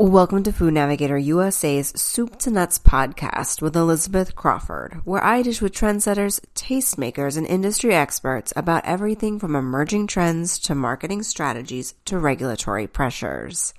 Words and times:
Welcome 0.00 0.44
to 0.44 0.52
Food 0.52 0.72
Navigator 0.72 1.18
USA's 1.18 1.92
Soup 1.94 2.38
to 2.38 2.50
Nuts 2.50 2.78
podcast 2.78 3.60
with 3.60 3.76
Elizabeth 3.76 4.34
Crawford, 4.34 5.02
where 5.04 5.22
I 5.22 5.42
dish 5.42 5.60
with 5.60 5.74
trendsetters, 5.74 6.40
tastemakers, 6.54 7.36
and 7.36 7.46
industry 7.46 7.94
experts 7.94 8.50
about 8.56 8.86
everything 8.86 9.38
from 9.38 9.54
emerging 9.54 10.06
trends 10.06 10.58
to 10.60 10.74
marketing 10.74 11.22
strategies 11.22 11.92
to 12.06 12.18
regulatory 12.18 12.86
pressures. 12.86 13.74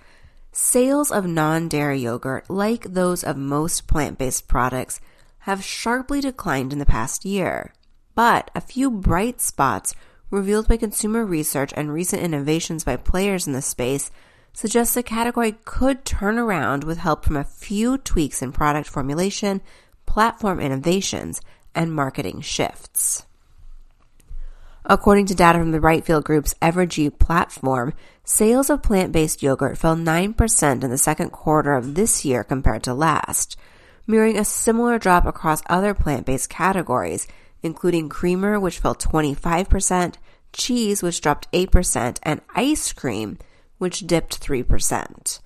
Sales 0.51 1.09
of 1.11 1.25
non 1.25 1.67
dairy 1.67 2.01
yogurt, 2.01 2.47
like 2.51 2.83
those 2.83 3.23
of 3.23 3.35
most 3.35 3.87
plant 3.87 4.19
based 4.19 4.47
products, 4.47 5.01
have 5.39 5.63
sharply 5.63 6.21
declined 6.21 6.71
in 6.71 6.77
the 6.77 6.85
past 6.85 7.25
year. 7.25 7.73
But 8.13 8.51
a 8.53 8.61
few 8.61 8.91
bright 8.91 9.41
spots 9.41 9.95
revealed 10.29 10.67
by 10.67 10.77
consumer 10.77 11.25
research 11.25 11.73
and 11.75 11.91
recent 11.91 12.21
innovations 12.21 12.83
by 12.83 12.97
players 12.97 13.47
in 13.47 13.53
the 13.53 13.61
space 13.63 14.11
suggests 14.53 14.93
the 14.93 15.03
category 15.03 15.55
could 15.65 16.05
turn 16.05 16.37
around 16.37 16.83
with 16.83 16.97
help 16.97 17.25
from 17.25 17.37
a 17.37 17.43
few 17.43 17.97
tweaks 17.97 18.41
in 18.41 18.51
product 18.51 18.87
formulation, 18.87 19.61
platform 20.05 20.59
innovations, 20.59 21.41
and 21.73 21.93
marketing 21.93 22.41
shifts. 22.41 23.25
According 24.85 25.27
to 25.27 25.35
data 25.35 25.59
from 25.59 25.71
the 25.71 25.79
Brightfield 25.79 26.23
Group's 26.23 26.55
Evergi 26.61 27.17
platform, 27.17 27.93
sales 28.23 28.69
of 28.69 28.81
plant 28.81 29.11
based 29.11 29.43
yogurt 29.43 29.77
fell 29.77 29.95
9% 29.95 30.83
in 30.83 30.89
the 30.89 30.97
second 30.97 31.29
quarter 31.29 31.75
of 31.75 31.93
this 31.93 32.25
year 32.25 32.43
compared 32.43 32.83
to 32.83 32.93
last, 32.93 33.55
mirroring 34.07 34.37
a 34.37 34.45
similar 34.45 34.97
drop 34.97 35.25
across 35.25 35.61
other 35.69 35.93
plant 35.93 36.25
based 36.25 36.49
categories, 36.49 37.27
including 37.61 38.09
creamer, 38.09 38.59
which 38.59 38.79
fell 38.79 38.95
25%, 38.95 40.15
cheese, 40.51 41.03
which 41.03 41.21
dropped 41.21 41.51
8%, 41.51 42.17
and 42.23 42.41
ice 42.55 42.91
cream, 42.91 43.37
which 43.81 44.05
dipped 44.05 44.39
3%. 44.39 45.39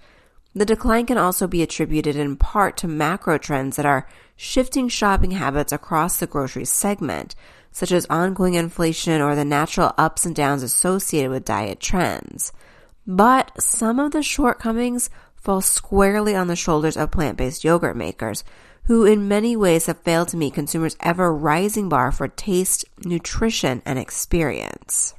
The 0.54 0.66
decline 0.66 1.06
can 1.06 1.18
also 1.18 1.48
be 1.48 1.64
attributed 1.64 2.18
in 2.18 2.36
part 2.36 2.76
to 2.78 2.88
macro 2.88 3.38
trends 3.38 3.78
that 3.78 3.86
are 3.86 4.10
shifting 4.36 4.90
shopping 4.90 5.32
habits 5.32 5.72
across 5.72 6.18
the 6.18 6.28
grocery 6.28 6.66
segment, 6.66 7.34
such 7.72 7.94
as 7.94 8.06
ongoing 8.10 8.56
inflation 8.56 9.22
or 9.22 9.36
the 9.36 9.46
natural 9.46 9.94
ups 9.98 10.26
and 10.26 10.36
downs 10.36 10.64
associated 10.64 11.32
with 11.32 11.46
diet 11.46 11.80
trends. 11.80 12.52
But 13.08 13.52
some 13.58 14.02
of 14.02 14.12
the 14.12 14.22
shortcomings 14.22 15.10
fall 15.38 15.62
squarely 15.62 16.36
on 16.36 16.48
the 16.48 16.58
shoulders 16.58 16.98
of 16.98 17.12
plant 17.12 17.38
based 17.38 17.64
yogurt 17.64 17.96
makers, 17.96 18.44
who 18.84 19.06
in 19.06 19.30
many 19.30 19.56
ways 19.56 19.86
have 19.86 20.02
failed 20.02 20.28
to 20.28 20.38
meet 20.38 20.56
consumers' 20.56 20.98
ever 21.00 21.34
rising 21.34 21.88
bar 21.88 22.12
for 22.12 22.28
taste, 22.28 22.84
nutrition, 23.06 23.82
and 23.86 23.98
experience. 23.98 25.14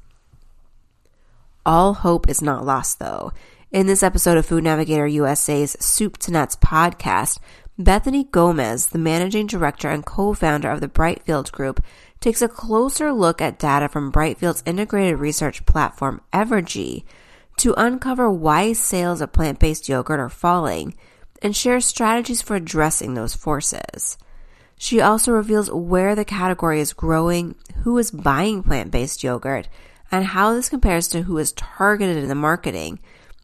All 1.67 1.95
hope 1.95 2.29
is 2.29 2.41
not 2.41 2.65
lost, 2.65 3.01
though. 3.01 3.33
In 3.73 3.89
this 3.89 4.05
episode 4.05 4.39
of 4.39 4.47
Food 4.47 4.63
Navigator 4.63 5.05
USA's 5.05 5.77
Soup 5.81 6.17
to 6.19 6.31
Nuts 6.31 6.55
podcast, 6.55 7.41
Bethany 7.77 8.23
Gomez, 8.23 8.87
the 8.87 9.01
managing 9.01 9.49
director 9.49 9.89
and 9.89 10.07
co 10.07 10.33
founder 10.33 10.71
of 10.71 10.81
the 10.81 10.87
Brightfield 10.87 11.51
Group, 11.51 11.85
takes 12.21 12.41
a 12.41 12.47
closer 12.47 13.13
look 13.13 13.43
at 13.43 13.59
data 13.59 13.89
from 13.89 14.13
Brightfield's 14.13 14.63
integrated 14.65 15.19
research 15.19 15.67
platform, 15.67 16.21
Evergi, 16.33 17.03
to 17.57 17.75
uncover 17.77 18.31
why 18.31 18.73
sales 18.73 19.21
of 19.21 19.33
plant 19.33 19.59
based 19.59 19.89
yogurt 19.89 20.21
are 20.21 20.29
falling 20.29 20.95
and 21.43 21.57
shares 21.57 21.85
strategies 21.85 22.43
for 22.43 22.55
addressing 22.55 23.15
those 23.15 23.35
forces. 23.35 24.17
She 24.79 25.01
also 25.01 25.33
reveals 25.33 25.69
where 25.73 26.15
the 26.15 26.25
category 26.25 26.79
is 26.79 26.93
growing, 26.93 27.57
who 27.83 27.99
is 27.99 28.13
buying 28.13 28.63
plant 28.63 28.93
based 28.93 29.25
yogurt, 29.25 29.69
and 30.11 30.27
how 30.27 30.53
this 30.53 30.69
compares 30.69 31.09
to 31.09 31.23
who 31.23 31.39
is 31.39 31.53
targeted 31.53 32.17
in 32.17 32.29
the 32.29 32.35
marketing, 32.35 32.99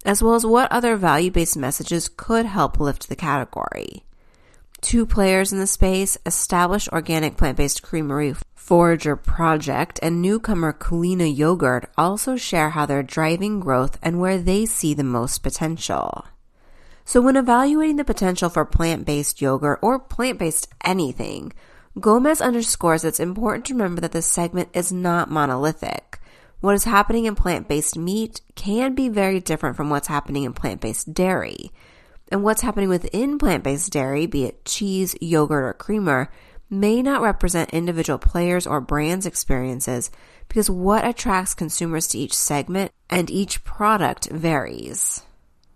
as 0.04 0.22
well 0.22 0.34
as 0.34 0.46
what 0.46 0.70
other 0.70 0.96
value 0.96 1.30
based 1.30 1.56
messages 1.56 2.08
could 2.08 2.46
help 2.46 2.78
lift 2.78 3.08
the 3.08 3.16
category. 3.16 4.04
Two 4.80 5.06
players 5.06 5.52
in 5.52 5.60
the 5.60 5.66
space, 5.66 6.18
established 6.26 6.88
organic 6.88 7.36
plant 7.36 7.56
based 7.56 7.82
creamery 7.82 8.34
Forager 8.56 9.16
Project 9.16 9.98
and 10.02 10.22
newcomer 10.22 10.72
Culina 10.72 11.34
Yogurt, 11.34 11.90
also 11.98 12.36
share 12.36 12.70
how 12.70 12.86
they're 12.86 13.02
driving 13.02 13.60
growth 13.60 13.98
and 14.02 14.20
where 14.20 14.38
they 14.38 14.66
see 14.66 14.94
the 14.94 15.04
most 15.04 15.42
potential. 15.42 16.24
So, 17.04 17.20
when 17.20 17.36
evaluating 17.36 17.96
the 17.96 18.04
potential 18.04 18.48
for 18.48 18.64
plant 18.64 19.04
based 19.04 19.40
yogurt 19.40 19.80
or 19.82 19.98
plant 19.98 20.38
based 20.38 20.68
anything, 20.84 21.52
Gomez 21.98 22.40
underscores 22.40 23.04
it's 23.04 23.20
important 23.20 23.66
to 23.66 23.74
remember 23.74 24.00
that 24.00 24.12
this 24.12 24.26
segment 24.26 24.68
is 24.72 24.92
not 24.92 25.30
monolithic. 25.30 26.20
What 26.62 26.76
is 26.76 26.84
happening 26.84 27.24
in 27.24 27.34
plant 27.34 27.66
based 27.66 27.98
meat 27.98 28.40
can 28.54 28.94
be 28.94 29.08
very 29.08 29.40
different 29.40 29.74
from 29.74 29.90
what's 29.90 30.06
happening 30.06 30.44
in 30.44 30.52
plant 30.52 30.80
based 30.80 31.12
dairy. 31.12 31.72
And 32.30 32.44
what's 32.44 32.62
happening 32.62 32.88
within 32.88 33.36
plant 33.36 33.64
based 33.64 33.90
dairy, 33.90 34.26
be 34.26 34.44
it 34.44 34.64
cheese, 34.64 35.16
yogurt, 35.20 35.64
or 35.64 35.72
creamer, 35.72 36.30
may 36.70 37.02
not 37.02 37.20
represent 37.20 37.70
individual 37.70 38.16
players 38.16 38.64
or 38.64 38.80
brands' 38.80 39.26
experiences 39.26 40.12
because 40.46 40.70
what 40.70 41.04
attracts 41.04 41.52
consumers 41.52 42.06
to 42.06 42.18
each 42.18 42.32
segment 42.32 42.92
and 43.10 43.28
each 43.28 43.64
product 43.64 44.30
varies. 44.30 45.24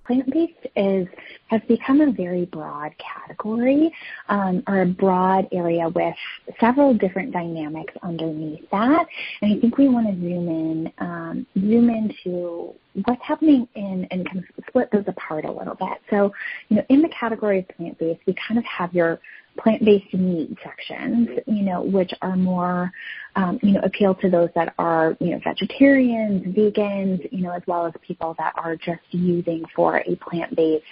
Plant 0.07 0.33
based 0.33 0.53
is 0.77 1.09
has 1.49 1.61
become 1.69 2.01
a 2.01 2.13
very 2.13 2.45
broad 2.47 2.93
category 2.99 3.93
um, 4.29 4.63
or 4.67 4.83
a 4.83 4.87
broad 4.87 5.49
area 5.53 5.89
with 5.89 6.15
several 6.61 6.95
different 6.95 7.33
dynamics 7.33 7.95
underneath 8.03 8.69
that. 8.71 9.07
And 9.43 9.57
I 9.57 9.61
think 9.61 9.79
we 9.79 9.89
want 9.89 10.07
to 10.09 10.15
zoom 10.15 10.49
in, 10.49 10.93
um, 10.99 11.47
zoom 11.59 11.91
into 11.91 12.75
what's 13.05 13.23
happening 13.23 13.69
in 13.75 14.07
and 14.11 14.27
kind 14.27 14.39
of 14.39 14.65
split 14.69 14.91
those 14.91 15.05
apart 15.07 15.45
a 15.45 15.53
little 15.53 15.75
bit. 15.75 15.99
So, 16.11 16.33
you 16.69 16.77
know, 16.77 16.85
in 16.89 17.03
the 17.03 17.09
category 17.09 17.61
of 17.61 17.69
plant-based, 17.69 18.21
we 18.27 18.35
kind 18.47 18.59
of 18.59 18.65
have 18.65 18.95
your 18.95 19.21
plant-based 19.59 20.15
meat 20.15 20.57
sections, 20.63 21.29
you 21.47 21.63
know, 21.63 21.83
which 21.83 22.13
are 22.23 22.37
more, 22.37 22.93
um, 23.35 23.59
you 23.63 23.73
know, 23.73 23.81
appeal 23.81 24.15
to 24.17 24.31
those 24.31 24.49
that 24.55 24.75
are, 24.79 25.17
you 25.21 25.31
know, 25.31 25.41
vegetarians, 25.45 26.45
vegans, 26.57 27.27
you 27.33 27.43
know, 27.43 27.53
as 27.53 27.63
well 27.67 27.87
as 27.87 27.93
people 28.03 28.35
that 28.39 28.53
are 28.57 28.77
just 28.77 29.03
using 29.11 29.65
for 29.75 29.99
a 29.99 30.17
plant-based 30.17 30.85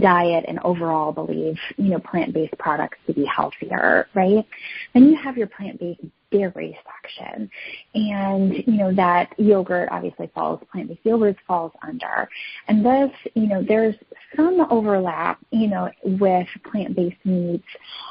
diet 0.00 0.44
and 0.48 0.58
overall 0.60 1.12
believe, 1.12 1.56
you 1.76 1.90
know, 1.90 1.98
plant-based 1.98 2.56
products 2.58 2.98
to 3.06 3.14
be 3.14 3.24
healthier, 3.24 4.08
right? 4.14 4.46
Then 4.94 5.04
you 5.04 5.16
have 5.16 5.36
your 5.36 5.48
plant-based 5.48 6.00
dairy 6.36 6.78
section. 6.84 7.50
And, 7.94 8.54
you 8.66 8.76
know, 8.78 8.94
that 8.94 9.32
yogurt 9.38 9.88
obviously 9.90 10.30
falls, 10.34 10.60
plant-based 10.70 11.00
yogurt 11.04 11.36
falls 11.46 11.72
under. 11.82 12.28
And 12.68 12.84
thus, 12.84 13.10
you 13.34 13.46
know, 13.46 13.62
there's 13.66 13.94
some 14.36 14.66
overlap, 14.70 15.38
you 15.50 15.68
know, 15.68 15.90
with 16.04 16.48
plant-based 16.70 17.24
meats, 17.24 17.64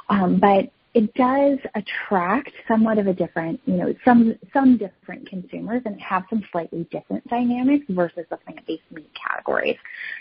um, 0.10 0.40
but 0.40 0.72
it 0.96 1.14
does 1.14 1.60
attract 1.76 2.52
somewhat 2.70 2.98
of 2.98 3.08
a 3.08 3.14
different, 3.14 3.60
you 3.66 3.74
know, 3.74 3.94
some 4.06 4.34
some 4.54 4.78
different 4.78 5.28
consumers 5.28 5.82
and 5.86 6.00
have 6.02 6.24
some 6.30 6.42
slightly 6.54 6.88
different 6.90 7.28
dynamics 7.28 7.84
versus 7.90 8.24
the 8.30 8.38
plant-based 8.38 8.82
meat 8.92 9.10
categories. 9.14 9.76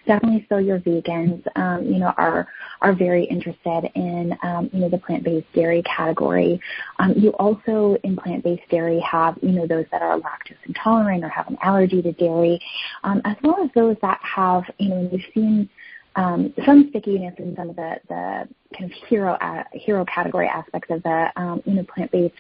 Definitely, 0.04 0.44
so 0.48 0.58
your 0.58 0.80
vegans, 0.80 1.46
um, 1.54 1.84
you 1.84 2.00
know, 2.00 2.12
are 2.16 2.48
are 2.82 2.92
very 2.92 3.24
interested 3.24 3.88
in, 3.94 4.36
um, 4.42 4.68
you 4.72 4.80
know, 4.80 4.88
the 4.88 4.98
plant-based 4.98 5.46
dairy 5.54 5.82
category. 5.84 6.60
Um, 6.98 7.14
you 7.16 7.30
also 7.34 7.96
in 8.02 8.16
plant-based 8.16 8.68
dairy 8.68 8.98
have, 9.00 9.38
you 9.42 9.52
know, 9.52 9.68
those 9.68 9.86
that 9.92 10.02
are 10.02 10.18
lactose 10.18 10.56
intolerant 10.66 11.22
or 11.22 11.28
have 11.28 11.46
an 11.46 11.56
allergy 11.62 12.02
to 12.02 12.12
dairy, 12.12 12.60
um, 13.04 13.22
as 13.24 13.36
well 13.44 13.62
as 13.62 13.70
those 13.76 13.96
that 14.02 14.18
have, 14.22 14.64
you 14.78 14.88
know, 14.88 15.08
we've 15.12 15.24
seen 15.32 15.70
um, 16.16 16.54
some 16.64 16.88
stickiness 16.91 17.34
in 17.38 17.56
some 17.56 17.70
of 17.70 17.76
the, 17.76 17.97
the 18.08 18.48
kind 18.76 18.91
of 18.91 18.92
hero 19.08 19.32
uh, 19.34 19.64
hero 19.72 20.04
category 20.04 20.47
aspects 20.47 20.91
of 20.91 21.02
the 21.02 21.30
um, 21.36 21.62
you 21.64 21.75
know 21.75 21.84
plant 21.84 22.10
based 22.12 22.34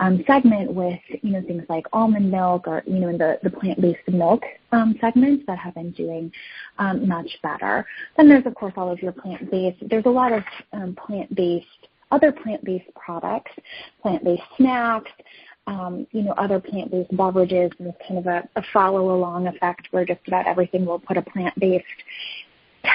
um, 0.00 0.22
segment 0.26 0.72
with 0.72 0.98
you 1.22 1.30
know 1.32 1.42
things 1.42 1.64
like 1.68 1.86
almond 1.92 2.30
milk 2.30 2.68
or 2.68 2.82
you 2.86 2.98
know 2.98 3.08
in 3.08 3.18
the 3.18 3.38
the 3.42 3.50
plant 3.50 3.80
based 3.80 4.06
milk 4.08 4.42
um, 4.72 4.96
segments 5.00 5.44
that 5.46 5.58
have 5.58 5.74
been 5.74 5.90
doing 5.92 6.30
um, 6.78 7.06
much 7.08 7.30
better. 7.42 7.86
Then 8.16 8.28
there's 8.28 8.46
of 8.46 8.54
course 8.54 8.74
all 8.76 8.90
of 8.90 9.00
your 9.00 9.12
plant 9.12 9.50
based. 9.50 9.78
There's 9.88 10.06
a 10.06 10.10
lot 10.10 10.32
of 10.32 10.42
um, 10.72 10.94
plant 10.94 11.34
based 11.34 11.66
other 12.12 12.30
plant 12.30 12.64
based 12.64 12.86
products, 12.94 13.52
plant 14.02 14.24
based 14.24 14.42
snacks. 14.56 15.10
Um, 15.68 16.06
you 16.12 16.22
know, 16.22 16.30
other 16.38 16.60
plant-based 16.60 17.16
beverages 17.16 17.72
and 17.80 17.88
it's 17.88 17.98
kind 18.06 18.20
of 18.20 18.26
a, 18.28 18.48
a 18.54 18.62
follow-along 18.72 19.48
effect 19.48 19.88
where 19.90 20.04
just 20.04 20.20
about 20.28 20.46
everything 20.46 20.86
will 20.86 21.00
put 21.00 21.16
a 21.16 21.22
plant-based 21.22 21.84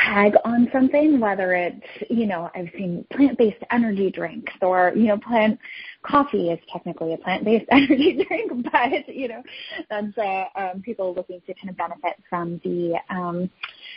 tag 0.06 0.34
on 0.46 0.70
something, 0.72 1.20
whether 1.20 1.54
it's, 1.54 1.86
you 2.10 2.26
know, 2.26 2.50
I've 2.56 2.70
seen 2.78 3.06
plant-based 3.12 3.64
energy 3.72 4.10
drinks 4.12 4.54
or, 4.62 4.94
you 4.96 5.06
know, 5.06 5.18
plant 5.18 5.60
coffee 6.04 6.50
is 6.50 6.60
technically 6.72 7.14
a 7.14 7.18
plant-based 7.18 7.66
energy 7.72 8.26
drink, 8.28 8.52
but, 8.72 9.08
you 9.14 9.28
know, 9.28 9.44
that's, 9.90 10.18
uh, 10.18 10.46
um, 10.56 10.82
people 10.82 11.14
looking 11.14 11.42
to 11.48 11.54
kind 11.54 11.70
of 11.70 11.78
benefit 11.78 12.16
from 12.30 12.60
the, 12.64 12.96
um, 13.10 13.50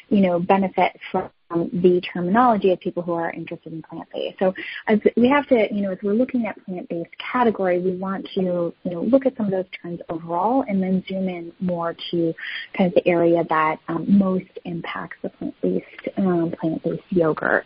you 0.09 0.21
know, 0.21 0.39
benefit 0.39 0.93
from 1.11 1.31
the 1.55 2.01
terminology 2.13 2.73
of 2.73 2.81
people 2.81 3.03
who 3.03 3.13
are 3.13 3.31
interested 3.31 3.73
in 3.73 3.83
plant-based. 3.83 4.39
So 4.39 4.55
as 4.87 4.99
we 5.17 5.29
have 5.29 5.47
to, 5.49 5.69
you 5.73 5.83
know, 5.83 5.93
as 5.93 5.99
we're 6.03 6.15
looking 6.15 6.47
at 6.47 6.63
plant-based 6.65 7.11
category, 7.19 7.81
we 7.81 7.97
want 7.97 8.27
to, 8.35 8.41
you 8.41 8.75
know, 8.91 9.03
look 9.03 9.27
at 9.27 9.37
some 9.37 9.47
of 9.47 9.53
those 9.53 9.67
trends 9.81 10.01
overall 10.09 10.65
and 10.69 10.83
then 10.83 11.05
zoom 11.09 11.29
in 11.29 11.53
more 11.61 11.95
to 12.11 12.35
kind 12.77 12.89
of 12.89 12.95
the 12.95 13.07
area 13.09 13.45
that 13.49 13.79
um, 13.89 14.07
most 14.09 14.51
impacts 14.65 15.17
the 15.23 15.29
plant-based 15.31 16.09
um, 16.19 16.53
plant-based 16.61 17.03
yogurt. 17.11 17.65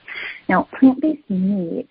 Now, 0.48 0.68
plant-based 0.78 1.28
meat 1.28 1.90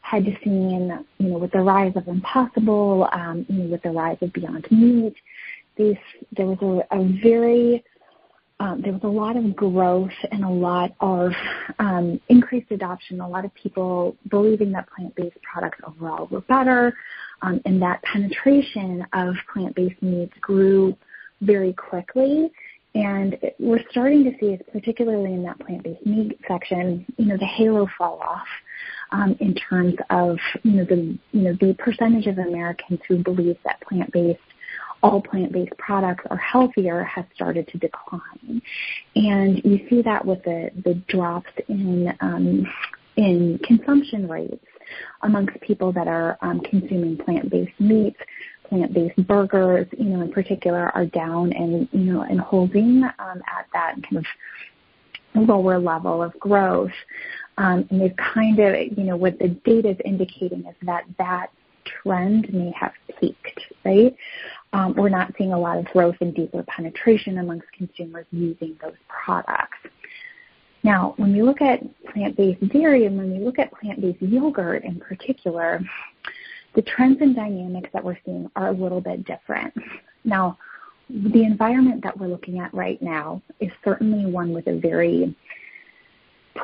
had 0.00 0.24
seen, 0.42 1.04
you 1.18 1.28
know, 1.28 1.38
with 1.38 1.52
the 1.52 1.60
rise 1.60 1.92
of 1.94 2.08
Impossible, 2.08 3.08
um, 3.12 3.44
you 3.48 3.58
know, 3.58 3.70
with 3.70 3.82
the 3.82 3.90
rise 3.90 4.16
of 4.22 4.32
Beyond 4.32 4.66
Meat, 4.70 5.14
this, 5.76 5.98
there 6.36 6.46
was 6.46 6.58
a, 6.90 6.96
a 6.96 7.20
very 7.22 7.84
um, 8.60 8.82
there 8.82 8.92
was 8.92 9.02
a 9.04 9.06
lot 9.06 9.36
of 9.36 9.54
growth 9.54 10.10
and 10.32 10.44
a 10.44 10.48
lot 10.48 10.92
of 11.00 11.32
um, 11.78 12.20
increased 12.28 12.70
adoption, 12.72 13.20
a 13.20 13.28
lot 13.28 13.44
of 13.44 13.54
people 13.54 14.16
believing 14.30 14.72
that 14.72 14.88
plant-based 14.90 15.36
products 15.42 15.78
overall 15.86 16.26
were 16.26 16.40
better, 16.42 16.96
um, 17.42 17.60
and 17.64 17.80
that 17.80 18.02
penetration 18.02 19.06
of 19.12 19.34
plant-based 19.52 20.02
meats 20.02 20.32
grew 20.40 20.96
very 21.40 21.72
quickly. 21.72 22.50
And 22.94 23.38
we're 23.60 23.84
starting 23.90 24.24
to 24.24 24.32
see, 24.40 24.58
particularly 24.72 25.34
in 25.34 25.44
that 25.44 25.60
plant-based 25.60 26.04
meat 26.04 26.38
section, 26.48 27.06
you 27.16 27.26
know, 27.26 27.36
the 27.36 27.46
halo 27.46 27.86
fall 27.96 28.18
off 28.20 28.46
um, 29.12 29.36
in 29.38 29.54
terms 29.54 29.94
of, 30.10 30.36
you 30.64 30.72
know, 30.72 30.84
the 30.84 31.18
you 31.30 31.42
know 31.42 31.56
the 31.60 31.74
percentage 31.78 32.26
of 32.26 32.38
Americans 32.38 32.98
who 33.06 33.22
believe 33.22 33.56
that 33.64 33.80
plant-based 33.82 34.40
all 35.02 35.20
plant-based 35.20 35.76
products 35.78 36.24
are 36.30 36.36
healthier 36.36 37.04
has 37.04 37.24
started 37.34 37.68
to 37.68 37.78
decline. 37.78 38.60
And 39.14 39.62
you 39.64 39.86
see 39.88 40.02
that 40.02 40.24
with 40.24 40.42
the, 40.44 40.70
the 40.84 40.94
drops 41.08 41.50
in, 41.68 42.12
um, 42.20 42.66
in 43.16 43.60
consumption 43.64 44.28
rates 44.28 44.64
amongst 45.22 45.60
people 45.60 45.92
that 45.92 46.08
are 46.08 46.38
um, 46.42 46.60
consuming 46.60 47.16
plant-based 47.18 47.78
meats, 47.78 48.18
plant-based 48.68 49.26
burgers, 49.26 49.86
you 49.96 50.06
know, 50.06 50.20
in 50.22 50.32
particular 50.32 50.90
are 50.94 51.06
down 51.06 51.52
and, 51.52 51.88
you 51.92 52.12
know, 52.12 52.22
and 52.22 52.40
holding 52.40 53.04
um, 53.18 53.42
at 53.58 53.66
that 53.72 53.94
kind 54.02 54.18
of 54.18 54.24
lower 55.48 55.78
level 55.78 56.22
of 56.22 56.38
growth. 56.40 56.90
Um, 57.56 57.86
and 57.90 58.00
they've 58.00 58.16
kind 58.16 58.58
of, 58.58 58.74
you 58.96 59.04
know, 59.04 59.16
what 59.16 59.38
the 59.38 59.48
data 59.48 59.90
is 59.90 59.96
indicating 60.04 60.64
is 60.66 60.74
that 60.82 61.04
that 61.18 61.48
trend 62.02 62.52
may 62.52 62.72
have 62.78 62.92
peaked, 63.20 63.60
right? 63.84 64.14
Um, 64.72 64.94
we're 64.94 65.08
not 65.08 65.32
seeing 65.38 65.52
a 65.52 65.58
lot 65.58 65.78
of 65.78 65.86
growth 65.86 66.16
and 66.20 66.34
deeper 66.34 66.62
penetration 66.64 67.38
amongst 67.38 67.66
consumers 67.72 68.26
using 68.30 68.76
those 68.82 68.96
products. 69.08 69.78
Now, 70.82 71.14
when 71.16 71.32
we 71.32 71.42
look 71.42 71.60
at 71.60 71.80
plant-based 72.12 72.68
dairy 72.68 73.06
and 73.06 73.16
when 73.16 73.32
we 73.32 73.44
look 73.44 73.58
at 73.58 73.72
plant-based 73.72 74.22
yogurt 74.22 74.84
in 74.84 75.00
particular, 75.00 75.80
the 76.74 76.82
trends 76.82 77.18
and 77.20 77.34
dynamics 77.34 77.90
that 77.92 78.04
we're 78.04 78.18
seeing 78.24 78.50
are 78.54 78.68
a 78.68 78.72
little 78.72 79.00
bit 79.00 79.24
different. 79.24 79.74
Now, 80.24 80.58
the 81.10 81.44
environment 81.44 82.02
that 82.04 82.16
we're 82.16 82.28
looking 82.28 82.60
at 82.60 82.72
right 82.74 83.00
now 83.00 83.42
is 83.60 83.70
certainly 83.82 84.30
one 84.30 84.52
with 84.52 84.66
a 84.66 84.78
very 84.78 85.34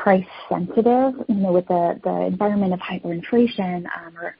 price 0.02 0.26
sensitive, 0.48 1.14
you 1.28 1.36
know, 1.36 1.52
with 1.52 1.66
the, 1.68 2.00
the 2.04 2.26
environment 2.26 2.72
of 2.72 2.80
hyperinflation 2.80 3.84
um, 3.96 4.16
or 4.16 4.36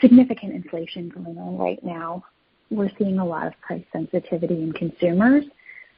significant 0.00 0.52
inflation 0.54 1.08
going 1.08 1.38
on 1.38 1.56
right 1.58 1.82
now 1.84 2.24
we're 2.70 2.90
seeing 2.98 3.18
a 3.18 3.24
lot 3.24 3.46
of 3.46 3.58
price 3.60 3.84
sensitivity 3.92 4.54
in 4.54 4.72
consumers 4.72 5.44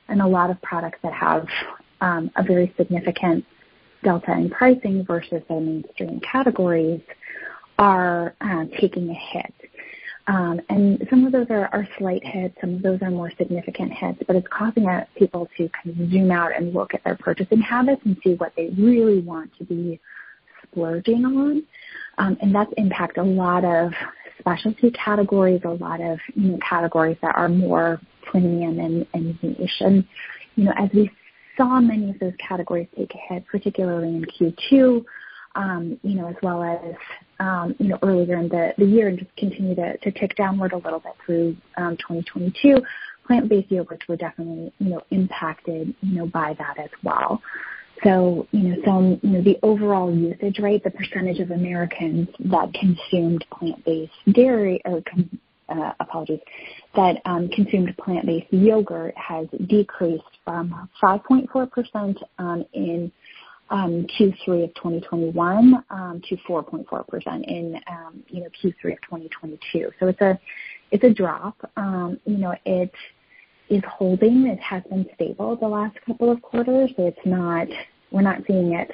and 0.09 0.21
a 0.21 0.27
lot 0.27 0.51
of 0.51 0.61
products 0.63 0.99
that 1.03 1.13
have 1.13 1.47
um, 2.01 2.31
a 2.37 2.43
very 2.43 2.73
significant 2.77 3.45
delta 4.05 4.33
in 4.33 4.51
pricing 4.51 5.05
versus 5.05 5.43
their 5.49 5.61
mainstream 5.61 6.21
categories 6.21 7.01
are 7.79 8.35
uh, 8.41 8.65
taking 8.81 9.09
a 9.11 9.15
hit. 9.15 9.55
Um, 10.29 10.61
and 10.69 11.07
some 11.09 11.25
of 11.25 11.33
those 11.33 11.47
are, 11.51 11.69
are 11.73 11.87
slight 11.99 12.25
hits, 12.25 12.57
some 12.61 12.75
of 12.75 12.83
those 12.83 13.01
are 13.01 13.11
more 13.11 13.31
significant 13.39 13.93
hits, 13.93 14.19
but 14.27 14.35
it's 14.35 14.49
causing 14.51 14.87
uh, 14.89 15.05
people 15.17 15.49
to 15.57 15.69
kind 15.69 16.01
of 16.01 16.11
zoom 16.11 16.33
out 16.33 16.51
and 16.57 16.75
look 16.75 16.95
at 16.95 17.05
their 17.05 17.17
purchasing 17.17 17.61
habits 17.61 18.03
and 18.05 18.17
see 18.25 18.35
what 18.35 18.53
they 18.57 18.71
really 18.77 19.21
want 19.21 19.53
to 19.59 19.65
be 19.65 20.01
splurging 20.65 21.25
on. 21.25 21.63
Um, 22.19 22.37
and 22.41 22.53
that's 22.53 22.73
impact 22.77 23.19
a 23.19 23.23
lot 23.23 23.65
of 23.65 23.93
specialty 24.39 24.91
categories, 24.91 25.61
a 25.65 25.71
lot 25.71 26.01
of 26.01 26.19
you 26.35 26.53
know, 26.53 26.59
categories 26.69 27.19
that 27.23 27.37
are 27.37 27.49
more 27.49 28.01
premium 28.23 28.81
and, 28.81 29.07
and 29.15 29.43
niche. 29.43 29.81
And 29.81 30.05
you 30.57 30.65
know, 30.65 30.73
as 30.77 30.91
we 30.93 31.11
saw 31.57 31.81
many 31.81 32.11
of 32.11 32.19
those 32.19 32.35
categories 32.47 32.89
take 32.97 33.13
a 33.15 33.35
hit, 33.35 33.47
particularly 33.47 34.09
in 34.09 34.25
Q2, 34.25 35.05
um, 35.55 35.99
you 36.03 36.15
know, 36.15 36.29
as 36.29 36.37
well 36.43 36.63
as 36.63 36.95
you 37.79 37.89
know 37.89 37.99
earlier 38.03 38.39
in 38.39 38.49
the, 38.49 38.73
year, 38.85 39.09
and 39.09 39.19
just 39.19 39.35
continue 39.37 39.75
to, 39.75 39.97
tick 40.13 40.35
downward 40.37 40.73
a 40.73 40.79
little 40.79 41.01
bit 41.01 41.13
through 41.25 41.57
um, 41.77 41.97
2022. 41.97 42.83
Plant-based 43.27 43.71
yogurts 43.71 44.07
were 44.09 44.17
definitely 44.17 44.73
you 44.79 44.91
know 44.91 45.03
impacted 45.11 45.95
you 46.01 46.19
know 46.19 46.27
by 46.27 46.55
that 46.59 46.79
as 46.79 46.91
well. 47.03 47.43
So, 48.05 48.47
you 48.53 48.61
know, 48.61 48.77
some, 48.85 49.21
you 49.23 49.31
know, 49.31 49.43
the 49.43 49.59
overall 49.63 50.15
usage 50.15 50.59
rate, 50.59 50.85
the 50.85 50.91
percentage 50.91 51.41
of 51.41 51.51
Americans 51.51 52.29
that 52.41 52.73
consumed 52.75 53.45
plant-based 53.51 54.13
dairy 54.33 54.83
or 54.85 55.03
uh, 55.69 55.93
apologies, 55.99 56.41
that 56.95 57.17
um, 57.25 57.49
consumed 57.49 57.97
plant-based 57.97 58.53
yogurt 58.53 59.15
has 59.17 59.47
decreased 59.67 60.23
from 60.45 60.89
5.4% 61.03 62.17
um, 62.39 62.65
in 62.73 63.05
um, 63.05 63.13
Q3 63.71 64.65
of 64.65 64.75
2021 64.75 65.85
um, 65.91 66.23
to 66.29 66.37
4.4% 66.49 67.45
in 67.45 67.81
um, 67.89 68.23
you 68.29 68.41
know 68.41 68.49
Q3 68.63 68.93
of 68.93 69.03
2022. 69.03 69.91
So 69.99 70.09
it's 70.09 70.21
a 70.21 70.39
it's 70.91 71.05
a 71.05 71.13
drop. 71.13 71.57
Um, 71.77 72.21
you 72.25 72.39
know, 72.39 72.55
it 72.65 72.93
is 73.69 73.83
holding. 73.89 74.47
It 74.47 74.61
has 74.61 74.83
been 74.85 75.07
stable 75.15 75.57
the 75.57 75.69
last 75.69 75.97
couple 76.07 76.31
of 76.31 76.41
quarters, 76.43 76.91
it's 76.99 77.19
not, 77.25 77.67
we're 78.11 78.23
not 78.23 78.43
seeing 78.47 78.75
it 78.75 78.91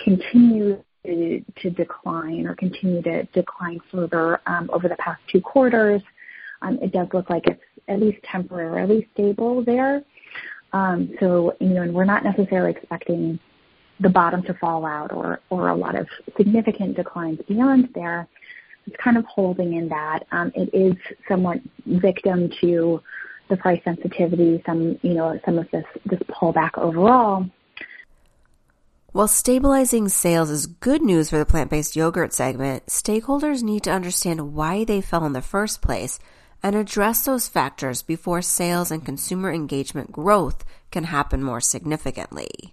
continue 0.00 0.82
to, 1.04 1.70
decline 1.70 2.46
or 2.46 2.54
continue 2.54 3.02
to 3.02 3.24
decline 3.32 3.80
further 3.90 4.40
um, 4.46 4.68
over 4.72 4.88
the 4.88 4.96
past 4.96 5.20
two 5.30 5.40
quarters. 5.40 6.02
Um, 6.62 6.78
it 6.82 6.92
does 6.92 7.08
look 7.12 7.30
like 7.30 7.46
it's 7.46 7.60
at 7.88 8.00
least 8.00 8.18
temporarily 8.30 9.08
stable 9.14 9.64
there. 9.64 10.02
Um, 10.72 11.14
so, 11.18 11.56
you 11.60 11.70
know, 11.70 11.82
and 11.82 11.94
we're 11.94 12.04
not 12.04 12.22
necessarily 12.22 12.70
expecting 12.70 13.38
the 14.00 14.08
bottom 14.08 14.42
to 14.44 14.54
fall 14.54 14.84
out 14.86 15.12
or, 15.12 15.40
or 15.50 15.68
a 15.68 15.76
lot 15.76 15.94
of 15.94 16.08
significant 16.36 16.96
declines 16.96 17.38
beyond 17.46 17.90
there. 17.94 18.26
It's 18.86 18.96
kind 18.96 19.16
of 19.16 19.24
holding 19.26 19.74
in 19.74 19.88
that. 19.90 20.26
Um, 20.32 20.50
it 20.54 20.70
is 20.72 20.94
somewhat 21.28 21.58
victim 21.86 22.50
to 22.60 23.02
the 23.48 23.56
price 23.56 23.80
sensitivity, 23.84 24.62
some, 24.64 24.98
you 25.02 25.14
know, 25.14 25.38
some 25.44 25.58
of 25.58 25.70
this, 25.70 25.84
this 26.06 26.20
pullback 26.30 26.78
overall. 26.78 27.46
While 29.12 29.28
stabilizing 29.28 30.08
sales 30.08 30.50
is 30.50 30.66
good 30.66 31.02
news 31.02 31.30
for 31.30 31.38
the 31.38 31.44
plant-based 31.44 31.96
yogurt 31.96 32.32
segment, 32.32 32.86
stakeholders 32.86 33.62
need 33.62 33.82
to 33.82 33.90
understand 33.90 34.54
why 34.54 34.84
they 34.84 35.00
fell 35.00 35.26
in 35.26 35.32
the 35.32 35.42
first 35.42 35.82
place 35.82 36.20
and 36.62 36.76
address 36.76 37.24
those 37.24 37.48
factors 37.48 38.02
before 38.02 38.40
sales 38.40 38.90
and 38.90 39.04
consumer 39.04 39.52
engagement 39.52 40.12
growth 40.12 40.64
can 40.92 41.04
happen 41.04 41.42
more 41.42 41.60
significantly. 41.60 42.72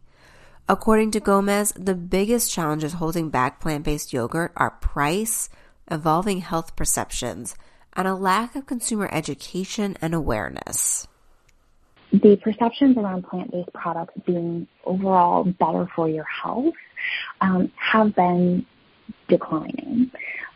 According 0.69 1.11
to 1.11 1.21
Gomez, 1.21 1.71
the 1.77 1.95
biggest 1.95 2.51
challenges 2.51 2.93
holding 2.93 3.29
back 3.29 3.61
plant-based 3.61 4.11
yogurt 4.11 4.51
are 4.57 4.71
price, 4.71 5.49
evolving 5.89 6.41
health 6.41 6.75
perceptions, 6.75 7.55
and 7.93 8.05
a 8.05 8.13
lack 8.13 8.53
of 8.53 8.65
consumer 8.65 9.07
education 9.09 9.95
and 10.01 10.13
awareness. 10.13 11.07
The 12.11 12.35
perceptions 12.43 12.97
around 12.97 13.23
plant-based 13.23 13.71
products 13.73 14.15
being 14.25 14.67
overall 14.83 15.45
better 15.45 15.89
for 15.95 16.09
your 16.09 16.25
health 16.25 16.73
um, 17.39 17.71
have 17.77 18.13
been 18.13 18.65
declining. 19.29 20.11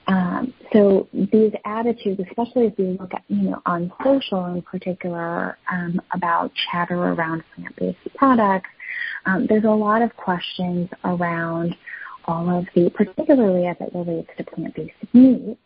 Um, 0.08 0.53
so 0.74 1.08
these 1.13 1.53
attitudes, 1.63 2.20
especially 2.27 2.68
as 2.68 2.74
we 2.77 2.98
look 3.00 3.13
at, 3.13 3.24
you 3.30 3.51
know, 3.51 3.62
on 3.65 3.94
social 4.03 4.46
in 4.48 4.62
particular, 4.62 5.58
um, 5.72 6.01
about 6.13 6.51
chatter 6.70 6.98
around 6.98 7.44
plant-based 7.56 8.13
products, 8.15 8.70
um, 9.25 9.46
there's 9.48 9.63
a 9.63 9.70
lot 9.70 10.01
of 10.01 10.16
questions 10.16 10.90
around 11.04 11.75
all 12.25 12.50
of 12.50 12.66
the, 12.75 12.90
particularly 12.90 13.68
as 13.68 13.78
it 13.80 13.94
relates 13.94 14.30
to 14.38 14.44
plant-based 14.44 15.13
meat, 15.13 15.58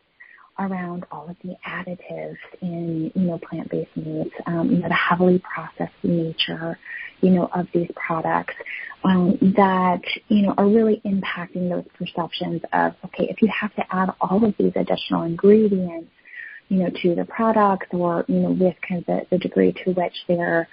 around 0.59 1.05
all 1.11 1.29
of 1.29 1.35
the 1.43 1.55
additives 1.67 2.37
in, 2.61 3.11
you 3.13 3.21
know, 3.21 3.39
plant-based 3.49 3.95
meats, 3.97 4.33
um, 4.45 4.71
you 4.71 4.77
know, 4.77 4.87
the 4.87 4.93
heavily 4.93 5.41
processed 5.53 5.93
nature, 6.03 6.79
you 7.21 7.31
know, 7.31 7.49
of 7.53 7.67
these 7.73 7.89
products, 7.95 8.53
um, 9.03 9.37
that, 9.55 10.01
you 10.29 10.43
know, 10.43 10.53
are 10.57 10.67
really 10.67 11.01
impacting 11.05 11.69
those 11.69 11.85
perceptions 11.97 12.61
of, 12.73 12.93
okay, 13.03 13.27
if 13.29 13.41
you 13.41 13.49
have 13.49 13.73
to 13.75 13.83
add 13.93 14.09
all 14.21 14.43
of 14.45 14.53
these 14.57 14.71
additional 14.75 15.23
ingredients, 15.23 16.09
you 16.69 16.77
know, 16.77 16.89
to 17.01 17.15
the 17.15 17.25
products 17.25 17.87
or, 17.91 18.25
you 18.27 18.39
know, 18.39 18.51
with 18.51 18.75
kind 18.87 19.01
of 19.01 19.05
the, 19.05 19.27
the 19.31 19.37
degree 19.37 19.73
to 19.83 19.91
which 19.91 20.15
they're 20.27 20.67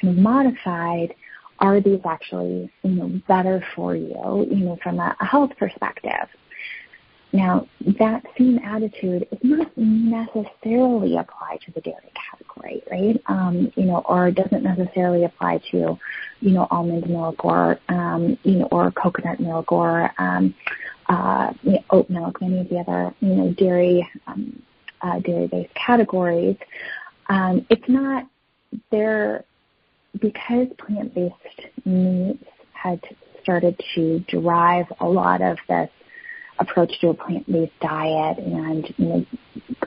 kind 0.00 0.16
of 0.16 0.22
modified, 0.22 1.14
are 1.60 1.80
these 1.80 2.00
actually, 2.04 2.70
you 2.82 2.90
know, 2.90 3.20
better 3.26 3.64
for 3.74 3.96
you, 3.96 4.46
you 4.50 4.64
know, 4.64 4.78
from 4.82 4.98
a, 5.00 5.16
a 5.20 5.24
health 5.24 5.50
perspective? 5.58 6.28
Now, 7.32 7.68
that 7.98 8.22
same 8.38 8.58
attitude 8.64 9.28
is 9.30 9.38
not 9.42 9.70
necessarily 9.76 11.16
applied 11.16 11.60
to 11.66 11.72
the 11.72 11.80
dairy 11.82 12.10
category, 12.14 12.82
right? 12.90 13.20
Um, 13.26 13.70
you 13.76 13.84
know, 13.84 13.98
or 14.08 14.30
doesn't 14.30 14.62
necessarily 14.62 15.24
apply 15.24 15.60
to, 15.70 15.98
you 16.40 16.50
know, 16.50 16.66
almond 16.70 17.08
milk 17.08 17.44
or, 17.44 17.78
um, 17.90 18.38
you 18.44 18.60
know, 18.60 18.68
or 18.70 18.90
coconut 18.92 19.40
milk 19.40 19.72
or, 19.72 20.10
um, 20.18 20.54
uh, 21.10 21.52
you 21.62 21.72
know, 21.72 21.84
oat 21.90 22.08
milk, 22.08 22.40
many 22.40 22.60
of 22.60 22.68
the 22.70 22.78
other, 22.78 23.14
you 23.20 23.34
know, 23.34 23.52
dairy, 23.52 24.08
um, 24.26 24.62
uh, 25.02 25.18
dairy-based 25.20 25.74
categories. 25.74 26.56
Um, 27.28 27.66
it's 27.68 27.88
not 27.88 28.26
there 28.90 29.44
because 30.20 30.68
plant-based 30.78 31.86
meats 31.86 32.44
had 32.72 33.00
started 33.42 33.80
to 33.94 34.20
drive 34.28 34.86
a 35.00 35.06
lot 35.06 35.40
of 35.40 35.56
this 35.68 35.88
approach 36.58 36.92
to 37.00 37.08
a 37.08 37.14
plant-based 37.14 37.72
diet 37.80 38.38
and 38.38 38.94
you 38.96 39.06
know 39.06 39.26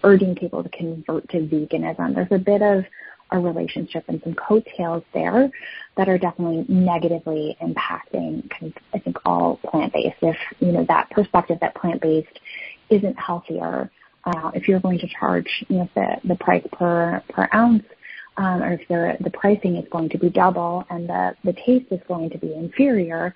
urging 0.04 0.36
people 0.36 0.63
to 0.63 0.70
convert 0.70 1.28
to 1.30 1.38
veganism. 1.38 2.16
There's 2.16 2.32
a 2.32 2.38
bit 2.38 2.62
of 2.62 2.86
a 3.32 3.40
relationship 3.40 4.04
and 4.08 4.22
some 4.24 4.34
coattails 4.34 5.04
there 5.13 5.50
that 5.96 6.10
are 6.10 6.18
definitely 6.18 6.66
negatively 6.68 7.58
impacting 7.62 8.50
kind 8.50 8.74
of, 8.75 8.84
I 8.94 9.00
think 9.00 9.18
all 9.25 9.58
plant-based. 9.70 10.18
If 10.22 10.38
you 10.60 10.72
know 10.72 10.86
that 10.88 11.10
perspective 11.12 11.58
that 11.62 11.75
plant-based 11.75 12.40
isn't 12.90 13.18
healthier, 13.20 13.90
uh, 14.25 14.51
if 14.54 14.68
you're 14.68 14.80
going 14.80 15.00
to 15.00 15.08
charge 15.08 15.48
you 15.70 15.78
know 15.78 15.90
the 15.96 16.16
the 16.24 16.36
price 16.36 16.66
per 16.72 17.22
per 17.30 17.50
ounce. 17.54 17.84
Um, 18.38 18.63
or 18.63 18.73
if 18.73 18.88
the 18.88 19.17
the 19.23 19.29
pricing 19.29 19.75
is 19.75 19.85
going 19.91 20.09
to 20.09 20.17
be 20.17 20.29
double 20.29 20.85
and 20.89 21.07
the 21.07 21.35
the 21.43 21.53
taste 21.53 21.91
is 21.91 22.00
going 22.07 22.29
to 22.29 22.38
be 22.38 22.53
inferior, 22.53 23.33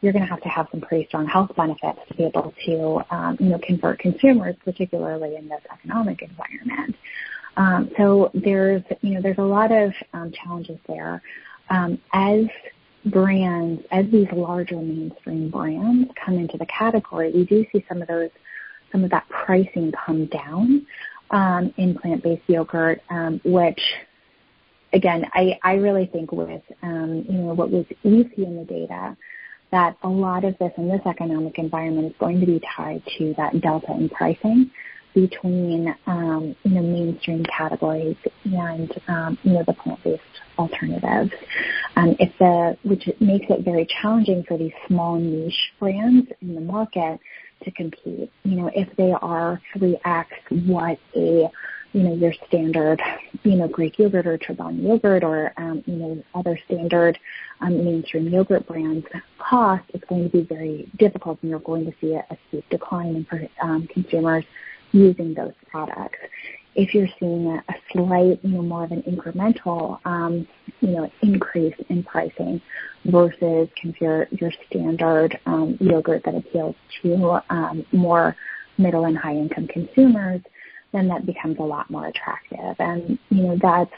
you're 0.00 0.12
going 0.12 0.24
to 0.24 0.30
have 0.30 0.42
to 0.42 0.48
have 0.48 0.68
some 0.70 0.80
pretty 0.80 1.06
strong 1.08 1.26
health 1.26 1.50
benefits 1.56 1.98
to 2.08 2.14
be 2.14 2.24
able 2.24 2.54
to, 2.66 3.00
um, 3.14 3.36
you 3.40 3.48
know, 3.48 3.58
convert 3.62 3.98
consumers, 3.98 4.54
particularly 4.64 5.36
in 5.36 5.48
this 5.48 5.60
economic 5.72 6.22
environment. 6.22 6.94
Um, 7.56 7.90
so 7.96 8.30
there's, 8.34 8.82
you 9.00 9.14
know, 9.14 9.22
there's 9.22 9.38
a 9.38 9.42
lot 9.42 9.72
of 9.72 9.92
um, 10.12 10.32
challenges 10.32 10.78
there. 10.86 11.22
Um, 11.70 11.98
as 12.12 12.44
brands, 13.06 13.82
as 13.90 14.04
these 14.12 14.26
larger 14.32 14.76
mainstream 14.76 15.50
brands 15.50 16.10
come 16.22 16.34
into 16.34 16.58
the 16.58 16.66
category, 16.66 17.32
we 17.32 17.44
do 17.44 17.64
see 17.72 17.84
some 17.88 18.02
of 18.02 18.08
those, 18.08 18.30
some 18.92 19.04
of 19.04 19.10
that 19.10 19.26
pricing 19.28 19.92
come 20.04 20.26
down 20.26 20.86
um, 21.30 21.72
in 21.78 21.96
plant-based 21.96 22.42
yogurt, 22.46 23.00
um, 23.10 23.40
which 23.44 23.80
again, 24.96 25.26
I, 25.34 25.58
I 25.62 25.74
really 25.74 26.06
think 26.06 26.32
with, 26.32 26.62
um, 26.82 27.24
you 27.28 27.38
know, 27.38 27.54
what 27.54 27.70
was 27.70 27.84
we 28.02 28.28
see 28.34 28.44
in 28.44 28.56
the 28.56 28.64
data 28.64 29.16
that 29.70 29.96
a 30.02 30.08
lot 30.08 30.44
of 30.44 30.56
this 30.58 30.72
in 30.78 30.88
this 30.88 31.02
economic 31.06 31.58
environment 31.58 32.06
is 32.06 32.14
going 32.18 32.40
to 32.40 32.46
be 32.46 32.60
tied 32.74 33.02
to 33.18 33.34
that 33.36 33.60
delta 33.60 33.92
in 33.92 34.08
pricing 34.08 34.70
between 35.14 35.94
um, 36.06 36.54
you 36.62 36.70
know 36.70 36.82
mainstream 36.82 37.44
categories 37.44 38.16
and 38.44 38.92
um, 39.08 39.38
you 39.42 39.52
know 39.52 39.64
the 39.66 39.72
plant-based 39.74 40.22
alternatives. 40.58 41.32
Um, 41.96 42.14
which 42.84 43.08
makes 43.20 43.46
it 43.48 43.64
very 43.64 43.86
challenging 44.00 44.44
for 44.46 44.56
these 44.56 44.72
small 44.86 45.18
niche 45.18 45.72
brands 45.80 46.28
in 46.42 46.54
the 46.54 46.60
market 46.60 47.18
to 47.64 47.70
compete. 47.72 48.30
You 48.44 48.56
know 48.56 48.70
if 48.74 48.88
they 48.96 49.12
are 49.20 49.60
3x 49.74 50.26
what 50.66 50.98
a 51.14 51.50
you 51.96 52.02
know, 52.02 52.14
your 52.14 52.34
standard, 52.46 53.00
you 53.42 53.56
know, 53.56 53.66
Greek 53.68 53.98
yogurt 53.98 54.26
or 54.26 54.36
Chobani 54.36 54.82
yogurt 54.82 55.24
or, 55.24 55.54
um, 55.56 55.82
you 55.86 55.96
know, 55.96 56.22
other 56.34 56.60
standard 56.66 57.18
um, 57.62 57.82
mainstream 57.82 58.28
yogurt 58.28 58.66
brands 58.66 59.06
cost, 59.38 59.82
it's 59.94 60.04
going 60.04 60.24
to 60.24 60.28
be 60.28 60.42
very 60.42 60.90
difficult 60.98 61.38
and 61.40 61.48
you're 61.48 61.58
going 61.60 61.86
to 61.86 61.92
see 61.98 62.12
a, 62.12 62.18
a 62.30 62.36
steep 62.48 62.68
decline 62.68 63.16
in 63.16 63.24
per, 63.24 63.48
um, 63.62 63.88
consumers 63.94 64.44
using 64.92 65.32
those 65.32 65.54
products. 65.70 66.18
If 66.74 66.92
you're 66.92 67.08
seeing 67.18 67.46
a, 67.46 67.64
a 67.72 67.74
slight, 67.90 68.40
you 68.44 68.50
know, 68.50 68.62
more 68.62 68.84
of 68.84 68.92
an 68.92 69.02
incremental, 69.04 69.98
um, 70.04 70.46
you 70.82 70.88
know, 70.88 71.10
increase 71.22 71.76
in 71.88 72.02
pricing 72.02 72.60
versus 73.06 73.70
kind 73.82 73.94
of 73.94 74.00
your, 74.02 74.28
your 74.32 74.52
standard 74.68 75.40
um, 75.46 75.78
yogurt 75.80 76.24
that 76.26 76.34
appeals 76.34 76.76
to 77.00 77.40
um, 77.48 77.86
more 77.92 78.36
middle 78.76 79.06
and 79.06 79.16
high 79.16 79.34
income 79.34 79.66
consumers, 79.68 80.42
then 80.96 81.08
that 81.08 81.26
becomes 81.26 81.56
a 81.58 81.62
lot 81.62 81.90
more 81.90 82.06
attractive. 82.06 82.74
And, 82.78 83.18
you 83.30 83.42
know, 83.44 83.58
that's, 83.68 83.96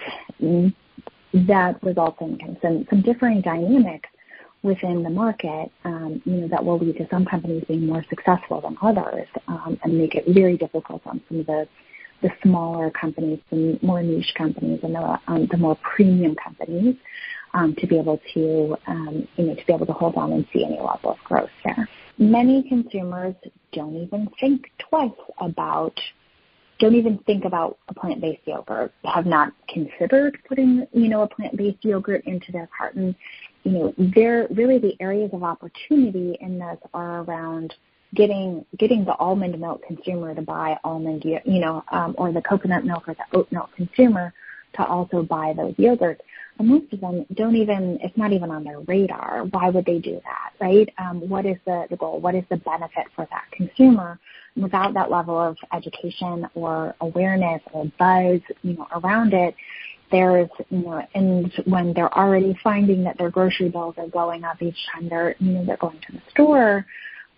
that 1.52 1.82
results 1.82 2.18
in 2.20 2.38
kind 2.38 2.56
of 2.56 2.58
some, 2.62 2.86
some 2.90 3.02
differing 3.02 3.40
dynamics 3.40 4.08
within 4.62 5.02
the 5.02 5.10
market, 5.10 5.70
um, 5.84 6.20
you 6.24 6.38
know, 6.38 6.48
that 6.48 6.64
will 6.64 6.78
lead 6.78 6.96
to 6.96 7.06
some 7.10 7.24
companies 7.24 7.64
being 7.68 7.86
more 7.86 8.04
successful 8.08 8.60
than 8.60 8.76
others, 8.82 9.28
um, 9.46 9.78
and 9.82 9.96
make 9.96 10.14
it 10.16 10.24
very 10.28 10.56
difficult 10.56 11.00
on 11.06 11.20
some 11.28 11.40
of 11.40 11.46
the 11.46 11.68
the 12.20 12.30
smaller 12.42 12.90
companies, 12.90 13.38
the 13.50 13.78
more 13.80 14.02
niche 14.02 14.34
companies, 14.36 14.80
and 14.82 14.92
the, 14.96 15.20
um, 15.28 15.46
the 15.52 15.56
more 15.56 15.76
premium 15.94 16.34
companies 16.34 16.96
um, 17.54 17.76
to 17.76 17.86
be 17.86 17.96
able 17.96 18.20
to, 18.34 18.76
um, 18.88 19.28
you 19.36 19.46
know, 19.46 19.54
to 19.54 19.64
be 19.66 19.72
able 19.72 19.86
to 19.86 19.92
hold 19.92 20.16
on 20.16 20.32
and 20.32 20.44
see 20.52 20.64
any 20.64 20.80
level 20.80 21.12
of 21.12 21.18
growth 21.24 21.50
there. 21.64 21.88
Many 22.18 22.68
consumers 22.68 23.36
don't 23.72 23.96
even 23.96 24.28
think 24.40 24.72
twice 24.78 25.10
about 25.40 25.96
don't 26.78 26.94
even 26.94 27.18
think 27.18 27.44
about 27.44 27.78
a 27.88 27.94
plant-based 27.94 28.46
yogurt, 28.46 28.92
have 29.04 29.26
not 29.26 29.52
considered 29.68 30.38
putting, 30.48 30.86
you 30.92 31.08
know, 31.08 31.22
a 31.22 31.28
plant-based 31.28 31.84
yogurt 31.84 32.24
into 32.24 32.52
their 32.52 32.68
carton. 32.76 33.14
You 33.64 33.72
know, 33.72 33.94
they're 33.98 34.46
really 34.50 34.78
the 34.78 34.96
areas 35.00 35.30
of 35.32 35.42
opportunity 35.42 36.36
in 36.40 36.58
this 36.58 36.78
are 36.94 37.22
around 37.22 37.74
getting 38.14 38.64
getting 38.78 39.04
the 39.04 39.14
almond 39.16 39.58
milk 39.60 39.82
consumer 39.86 40.34
to 40.34 40.40
buy 40.40 40.78
almond, 40.84 41.24
you 41.24 41.40
know, 41.44 41.84
um, 41.88 42.14
or 42.16 42.32
the 42.32 42.40
coconut 42.40 42.84
milk 42.84 43.08
or 43.08 43.14
the 43.14 43.38
oat 43.38 43.50
milk 43.52 43.70
consumer 43.76 44.32
to 44.74 44.84
also 44.84 45.22
buy 45.22 45.54
those 45.56 45.74
yogurts. 45.74 46.20
And 46.58 46.68
most 46.68 46.92
of 46.92 47.00
them 47.00 47.24
don't 47.34 47.54
even, 47.56 47.98
it's 48.02 48.16
not 48.16 48.32
even 48.32 48.50
on 48.50 48.64
their 48.64 48.80
radar. 48.80 49.44
Why 49.50 49.70
would 49.70 49.84
they 49.84 49.98
do 49.98 50.20
that, 50.24 50.52
right? 50.60 50.88
Um, 50.98 51.28
what 51.28 51.46
is 51.46 51.56
the, 51.64 51.86
the 51.88 51.96
goal? 51.96 52.20
What 52.20 52.34
is 52.34 52.44
the 52.50 52.56
benefit 52.56 53.06
for 53.14 53.28
that 53.30 53.44
consumer? 53.52 54.18
without 54.60 54.94
that 54.94 55.10
level 55.10 55.38
of 55.38 55.56
education 55.72 56.46
or 56.54 56.94
awareness 57.00 57.62
or 57.72 57.84
buzz, 57.98 58.40
you 58.62 58.76
know, 58.76 58.86
around 58.92 59.34
it, 59.34 59.54
there's, 60.10 60.48
you 60.70 60.78
know, 60.78 61.06
and 61.14 61.52
when 61.66 61.92
they're 61.92 62.12
already 62.16 62.58
finding 62.62 63.04
that 63.04 63.18
their 63.18 63.30
grocery 63.30 63.68
bills 63.68 63.94
are 63.98 64.08
going 64.08 64.44
up 64.44 64.60
each 64.62 64.76
time 64.92 65.08
they're, 65.08 65.36
you 65.38 65.52
know, 65.52 65.64
they're 65.66 65.76
going 65.76 66.00
to 66.06 66.12
the 66.12 66.22
store, 66.30 66.86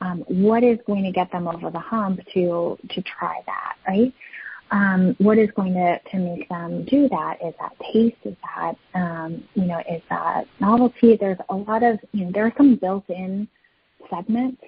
um, 0.01 0.25
what 0.29 0.63
is 0.63 0.79
going 0.87 1.05
to 1.05 1.11
get 1.11 1.31
them 1.33 1.49
over 1.49 1.71
the 1.71 1.81
hump 1.81 2.21
to 2.33 2.79
to 2.91 3.03
try 3.03 3.41
that, 3.47 3.75
right? 3.87 4.15
Um, 4.73 5.17
what 5.19 5.37
is 5.39 5.51
going 5.57 5.75
to, 5.75 5.99
to 5.99 6.17
make 6.19 6.49
them 6.49 6.85
do 6.85 7.09
that? 7.09 7.39
Is 7.45 7.55
that 7.59 7.73
taste? 7.93 8.17
Is 8.25 8.37
that, 8.55 8.77
um, 8.95 9.43
you 9.55 9.65
know, 9.65 9.81
is 9.81 10.03
that 10.11 10.47
novelty? 10.61 11.17
There's 11.17 11.39
a 11.49 11.57
lot 11.57 11.83
of, 11.83 11.99
you 12.13 12.27
know, 12.27 12.33
there 12.33 12.47
are 12.47 12.53
some 12.57 12.77
built-in 12.77 13.49
segments 14.09 14.63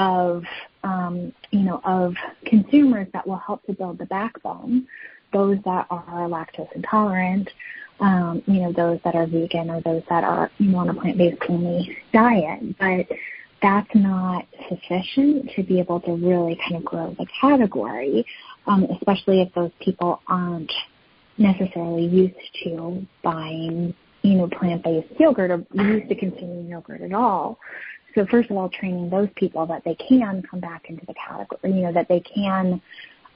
of 0.00 0.44
um, 0.82 1.32
you 1.50 1.60
know 1.60 1.80
of 1.84 2.14
consumers 2.46 3.06
that 3.12 3.26
will 3.26 3.36
help 3.36 3.64
to 3.66 3.72
build 3.72 3.98
the 3.98 4.06
backbone. 4.06 4.86
Those 5.32 5.58
that 5.64 5.86
are 5.90 6.28
lactose 6.28 6.72
intolerant, 6.74 7.48
um, 8.00 8.42
you 8.46 8.60
know, 8.62 8.72
those 8.72 8.98
that 9.04 9.14
are 9.14 9.26
vegan 9.26 9.70
or 9.70 9.80
those 9.82 10.02
that 10.08 10.24
are 10.24 10.50
you 10.58 10.70
know 10.70 10.78
on 10.78 10.88
a 10.88 10.94
plant-based 10.94 11.42
only 11.48 11.96
diet, 12.12 12.78
but 12.78 13.06
that's 13.62 13.90
not 13.94 14.46
sufficient 14.68 15.50
to 15.56 15.62
be 15.62 15.78
able 15.78 16.00
to 16.00 16.12
really 16.12 16.58
kind 16.68 16.76
of 16.76 16.84
grow 16.84 17.14
the 17.18 17.26
category, 17.40 18.24
um, 18.66 18.84
especially 18.96 19.42
if 19.42 19.52
those 19.54 19.70
people 19.80 20.20
aren't 20.26 20.72
necessarily 21.38 22.04
used 22.04 22.34
to 22.64 23.06
buying, 23.22 23.94
you 24.22 24.34
know, 24.34 24.48
plant-based 24.48 25.08
yogurt 25.18 25.50
or 25.50 25.64
used 25.72 26.08
to 26.08 26.14
consuming 26.14 26.68
yogurt 26.68 27.00
at 27.00 27.12
all. 27.12 27.58
So 28.14 28.26
first 28.30 28.50
of 28.50 28.56
all, 28.56 28.68
training 28.68 29.08
those 29.10 29.28
people 29.36 29.66
that 29.66 29.82
they 29.84 29.94
can 29.94 30.42
come 30.48 30.60
back 30.60 30.86
into 30.88 31.04
the 31.06 31.14
category, 31.14 31.72
you 31.72 31.82
know, 31.82 31.92
that 31.92 32.08
they 32.08 32.20
can, 32.20 32.80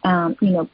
um, 0.04 0.36
you 0.40 0.50
know, 0.50 0.68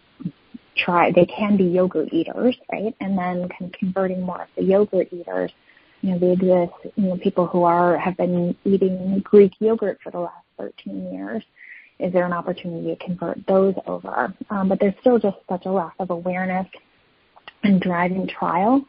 try, 0.76 1.12
they 1.12 1.26
can 1.26 1.57
be 1.57 1.64
yogurt 1.64 2.12
eaters, 2.12 2.57
right? 2.73 2.95
And 3.00 3.19
then 3.19 3.49
kind 3.49 3.73
of 3.73 3.73
converting 3.73 4.23
more 4.23 4.42
of 4.42 4.49
the 4.57 4.64
yogurt 4.64 5.12
eaters. 5.12 5.52
You 6.02 6.12
know, 6.12 6.19
they 6.19 6.33
exist, 6.33 6.95
you 6.97 7.09
know, 7.09 7.16
people 7.16 7.47
who 7.47 7.64
are, 7.64 7.99
have 7.99 8.16
been 8.16 8.57
eating 8.64 9.21
Greek 9.25 9.52
yogurt 9.61 9.99
for 10.02 10.11
the 10.11 10.21
last 10.21 10.45
13 10.59 11.12
years. 11.12 11.42
Is 11.99 12.12
there 12.12 12.25
an 12.25 12.33
opportunity 12.33 12.95
to 12.95 13.04
convert 13.04 13.47
those 13.47 13.75
over? 13.87 14.35
Um, 14.49 14.69
but 14.69 14.80
there's 14.80 14.95
still 15.00 15.19
just 15.19 15.37
such 15.49 15.66
a 15.66 15.71
lack 15.71 15.95
of 15.99 16.11
awareness 16.11 16.66
and 17.62 17.80
driving 17.80 18.26
trial, 18.26 18.83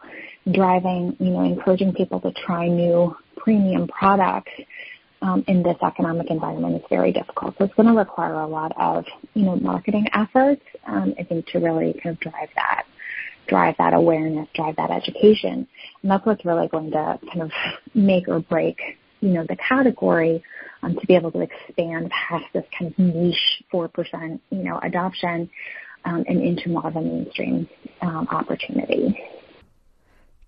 driving, 0.51 1.15
you 1.19 1.31
know, 1.31 1.43
encouraging 1.43 1.93
people 1.93 2.21
to 2.21 2.31
try 2.31 2.67
new 2.67 3.15
premium 3.35 3.87
products 3.87 4.51
um, 5.21 5.43
in 5.47 5.61
this 5.61 5.77
economic 5.83 6.29
environment 6.29 6.77
is 6.77 6.81
very 6.89 7.11
difficult. 7.11 7.55
So 7.57 7.65
it's 7.65 7.73
going 7.75 7.87
to 7.87 7.93
require 7.93 8.35
a 8.35 8.47
lot 8.47 8.71
of, 8.77 9.05
you 9.33 9.43
know, 9.43 9.55
marketing 9.57 10.07
efforts, 10.13 10.63
um, 10.87 11.13
I 11.19 11.23
think, 11.23 11.45
to 11.47 11.59
really 11.59 11.93
kind 12.01 12.15
of 12.15 12.19
drive 12.19 12.49
that. 12.55 12.85
Drive 13.51 13.75
that 13.79 13.93
awareness, 13.93 14.47
drive 14.55 14.77
that 14.77 14.91
education. 14.91 15.67
And 16.01 16.11
that's 16.11 16.25
what's 16.25 16.45
really 16.45 16.69
going 16.69 16.91
to 16.91 17.19
kind 17.27 17.41
of 17.41 17.51
make 17.93 18.29
or 18.29 18.39
break, 18.39 18.79
you 19.19 19.31
know, 19.31 19.45
the 19.47 19.57
category 19.57 20.41
um, 20.81 20.95
to 20.95 21.05
be 21.05 21.15
able 21.15 21.31
to 21.33 21.41
expand 21.41 22.09
past 22.11 22.45
this 22.53 22.63
kind 22.79 22.91
of 22.91 22.97
niche 22.97 23.61
4%, 23.73 24.39
you 24.51 24.63
know, 24.63 24.79
adoption 24.81 25.49
um, 26.05 26.23
and 26.29 26.41
into 26.41 26.69
more 26.69 26.87
of 26.87 26.95
a 26.95 27.01
mainstream 27.01 27.67
um, 28.01 28.25
opportunity. 28.31 29.21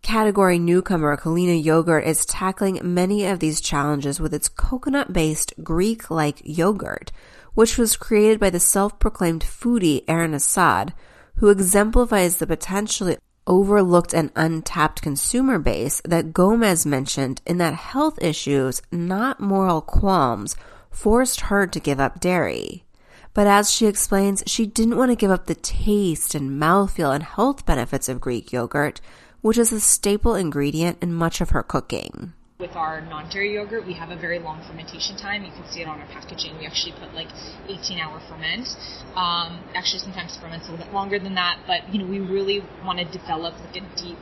Category 0.01 0.57
newcomer 0.57 1.17
Culina 1.17 1.61
Yogurt 1.61 2.05
is 2.05 2.25
tackling 2.25 2.79
many 2.83 3.25
of 3.25 3.39
these 3.39 3.59
challenges 3.59 4.17
with 4.17 4.33
its 4.33 4.47
coconut 4.47 5.11
based 5.11 5.53
Greek 5.61 6.09
like 6.09 6.41
yogurt, 6.45 7.11
which 7.53 7.77
was 7.77 7.97
created 7.97 8.39
by 8.39 8.49
the 8.49 8.61
self 8.61 8.97
proclaimed 8.97 9.43
foodie 9.43 10.05
Erin 10.07 10.33
Assad, 10.33 10.93
who 11.37 11.49
exemplifies 11.49 12.37
the 12.37 12.47
potentially 12.47 13.17
overlooked 13.45 14.13
and 14.13 14.31
untapped 14.35 15.01
consumer 15.01 15.59
base 15.59 16.01
that 16.05 16.33
Gomez 16.33 16.85
mentioned 16.85 17.41
in 17.45 17.57
that 17.57 17.73
health 17.73 18.21
issues, 18.21 18.81
not 18.91 19.39
moral 19.39 19.81
qualms, 19.81 20.55
forced 20.89 21.41
her 21.41 21.67
to 21.67 21.79
give 21.79 21.99
up 21.99 22.19
dairy. 22.19 22.85
But 23.33 23.47
as 23.47 23.71
she 23.71 23.87
explains, 23.87 24.43
she 24.45 24.65
didn't 24.65 24.97
want 24.97 25.11
to 25.11 25.15
give 25.15 25.31
up 25.31 25.47
the 25.47 25.55
taste 25.55 26.35
and 26.35 26.61
mouthfeel 26.61 27.13
and 27.13 27.23
health 27.23 27.65
benefits 27.65 28.07
of 28.07 28.21
Greek 28.21 28.51
yogurt, 28.51 29.01
which 29.41 29.57
is 29.57 29.71
a 29.71 29.79
staple 29.79 30.35
ingredient 30.35 30.99
in 31.01 31.13
much 31.13 31.41
of 31.41 31.49
her 31.49 31.63
cooking. 31.63 32.33
With 32.63 32.77
our 32.77 33.01
non-dairy 33.01 33.55
yogurt, 33.55 33.85
we 33.85 33.91
have 33.95 34.09
a 34.09 34.15
very 34.15 34.39
long 34.39 34.63
fermentation 34.65 35.17
time. 35.17 35.43
You 35.43 35.51
can 35.51 35.67
see 35.67 35.81
it 35.81 35.87
on 35.89 35.99
our 35.99 36.07
packaging. 36.07 36.57
We 36.57 36.65
actually 36.65 36.93
put 36.93 37.13
like 37.13 37.27
18-hour 37.67 38.21
ferment. 38.29 38.69
Um, 39.17 39.59
actually, 39.75 39.99
sometimes 39.99 40.37
ferments 40.39 40.69
a 40.69 40.71
little 40.71 40.85
bit 40.85 40.93
longer 40.93 41.19
than 41.19 41.35
that, 41.35 41.59
but 41.67 41.93
you 41.93 41.99
know, 41.99 42.07
we 42.09 42.19
really 42.19 42.61
want 42.85 42.99
to 42.99 43.05
develop 43.11 43.53
like 43.59 43.83
a 43.83 44.01
deep 44.01 44.17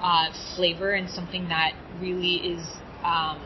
uh, 0.00 0.32
flavor 0.56 0.92
and 0.92 1.10
something 1.10 1.46
that 1.48 1.74
really 2.00 2.36
is 2.56 2.66
um, 3.04 3.38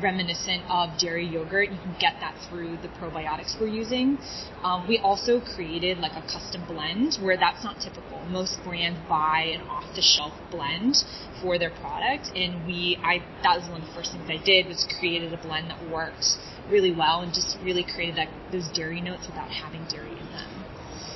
reminiscent 0.00 0.62
of 0.70 0.98
dairy 0.98 1.26
yogurt. 1.26 1.70
You 1.70 1.78
can 1.78 1.96
get 1.98 2.14
that 2.20 2.34
through 2.48 2.78
the 2.78 2.88
probiotics 2.88 3.58
we're 3.60 3.68
using. 3.68 4.18
Um, 4.62 4.86
we 4.88 4.98
also 4.98 5.40
created 5.40 5.98
like 5.98 6.12
a 6.12 6.22
custom 6.22 6.64
blend 6.66 7.16
where 7.20 7.36
that's 7.36 7.64
not 7.64 7.80
typical. 7.80 8.24
Most 8.26 8.58
brands 8.64 8.98
buy 9.08 9.52
an 9.54 9.62
off-the-shelf 9.68 10.32
blend 10.50 10.96
for 11.42 11.58
their 11.58 11.70
product, 11.70 12.30
and 12.36 12.66
we, 12.66 12.98
I, 13.02 13.18
that 13.42 13.58
was 13.58 13.68
one 13.68 13.82
of 13.82 13.88
the 13.88 13.94
first 13.94 14.12
things 14.12 14.28
I 14.28 14.42
did 14.44 14.66
was 14.66 14.86
created 14.98 15.32
a 15.32 15.38
blend 15.38 15.70
that 15.70 15.90
worked 15.90 16.36
really 16.68 16.92
well 16.92 17.22
and 17.22 17.32
just 17.32 17.58
really 17.64 17.84
created 17.84 18.16
that, 18.16 18.28
those 18.52 18.68
dairy 18.68 19.00
notes 19.00 19.26
without 19.26 19.50
having 19.50 19.84
dairy 19.90 20.10
in 20.10 20.26
them. 20.30 20.64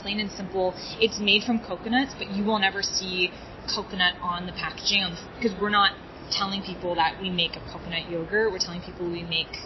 Plain 0.02 0.20
and 0.20 0.30
simple. 0.30 0.74
It's 1.00 1.18
made 1.18 1.44
from 1.44 1.60
coconuts, 1.60 2.14
but 2.18 2.30
you 2.30 2.44
will 2.44 2.58
never 2.58 2.82
see 2.82 3.30
coconut 3.74 4.14
on 4.20 4.46
the 4.46 4.52
packaging 4.52 5.16
because 5.36 5.58
we're 5.60 5.70
not 5.70 5.92
telling 6.30 6.62
people 6.62 6.94
that 6.96 7.20
we 7.20 7.30
make 7.30 7.56
a 7.56 7.60
coconut 7.72 8.10
yogurt. 8.10 8.52
We're 8.52 8.58
telling 8.58 8.80
people 8.80 9.10
we 9.10 9.22
make, 9.22 9.56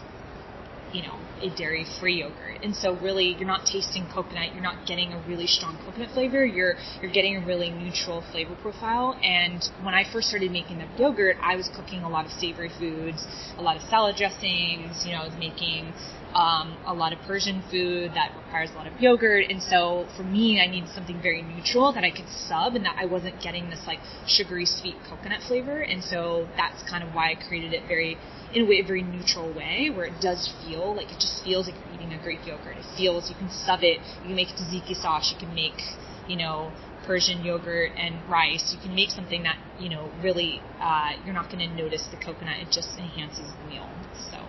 you 0.93 1.03
know, 1.03 1.19
a 1.41 1.51
dairy-free 1.57 2.21
yogurt. 2.21 2.63
And 2.63 2.75
so 2.75 2.97
really, 2.97 3.37
you're 3.39 3.47
not 3.47 3.67
tasting 3.67 4.07
coconut. 4.13 4.55
You're 4.55 4.63
not 4.63 4.87
getting 4.87 5.13
a 5.13 5.23
really 5.29 5.47
strong 5.47 5.79
coconut 5.85 6.11
flavor. 6.13 6.45
You're 6.45 6.75
you're 7.01 7.13
getting 7.13 7.37
a 7.37 7.47
really 7.47 7.71
neutral 7.71 8.25
flavor 8.33 8.57
profile. 8.61 9.19
And 9.23 9.63
when 9.83 9.95
I 9.95 10.05
first 10.13 10.29
started 10.29 10.51
making 10.51 10.79
the 10.79 10.89
yogurt, 10.99 11.37
I 11.43 11.57
was 11.57 11.69
cooking 11.75 12.03
a 12.03 12.09
lot 12.09 12.27
of 12.27 12.33
savory 12.33 12.71
foods, 12.79 13.25
a 13.57 13.63
lot 13.63 13.77
of 13.77 13.83
salad 13.83 14.17
dressings. 14.17 15.05
You 15.07 15.13
know, 15.13 15.23
I 15.23 15.27
was 15.27 15.37
making 15.39 15.93
um, 16.35 16.77
a 16.87 16.95
lot 16.95 17.13
of 17.13 17.19
Persian 17.27 17.63
food 17.71 18.13
that 18.15 18.33
requires 18.37 18.71
a 18.71 18.75
lot 18.75 18.87
of 18.87 19.01
yogurt. 19.01 19.47
And 19.51 19.63
so 19.63 20.07
for 20.17 20.23
me, 20.23 20.61
I 20.61 20.71
needed 20.71 20.91
something 20.95 21.21
very 21.21 21.43
neutral 21.43 21.93
that 21.93 22.05
I 22.05 22.11
could 22.11 22.29
sub 22.29 22.75
and 22.75 22.85
that 22.85 22.97
I 22.99 23.07
wasn't 23.07 23.41
getting 23.43 23.71
this 23.71 23.81
like 23.87 23.99
sugary 24.27 24.67
sweet 24.67 24.97
coconut 25.09 25.43
flavor. 25.47 25.81
And 25.81 26.03
so 26.03 26.49
that's 26.57 26.83
kind 26.89 27.03
of 27.03 27.15
why 27.15 27.33
I 27.33 27.35
created 27.35 27.73
it 27.73 27.83
very, 27.89 28.19
in 28.55 28.65
a 28.65 28.69
way, 28.69 28.81
a 28.81 28.87
very 28.87 29.03
neutral 29.03 29.53
way 29.53 29.91
where 29.95 30.07
it 30.07 30.21
does 30.21 30.53
feel 30.65 30.95
like 30.95 31.11
it 31.11 31.21
just 31.21 31.43
feels 31.45 31.67
like 31.67 31.77
you're 31.77 31.95
eating 31.95 32.13
a 32.13 32.23
Greek 32.23 32.47
yogurt. 32.47 32.77
It 32.77 32.87
feels, 32.97 33.29
you 33.29 33.37
can 33.37 33.51
sub 33.51 33.81
it, 33.83 33.99
you 34.23 34.29
can 34.29 34.37
make 34.37 34.49
tzatziki 34.49 35.01
sauce, 35.01 35.33
you 35.33 35.39
can 35.39 35.55
make, 35.55 35.81
you 36.29 36.37
know, 36.37 36.73
Persian 37.07 37.43
yogurt 37.43 37.93
and 37.97 38.21
rice. 38.29 38.75
You 38.75 38.81
can 38.83 38.95
make 38.95 39.11
something 39.11 39.43
that, 39.45 39.57
you 39.79 39.89
know, 39.89 40.11
really, 40.23 40.61
uh, 40.81 41.13
you're 41.25 41.35
not 41.35 41.51
going 41.51 41.67
to 41.67 41.75
notice 41.75 42.07
the 42.11 42.19
coconut. 42.19 42.61
It 42.61 42.69
just 42.71 42.91
enhances 42.99 43.49
the 43.63 43.71
meal. 43.71 43.89
So. 44.31 44.48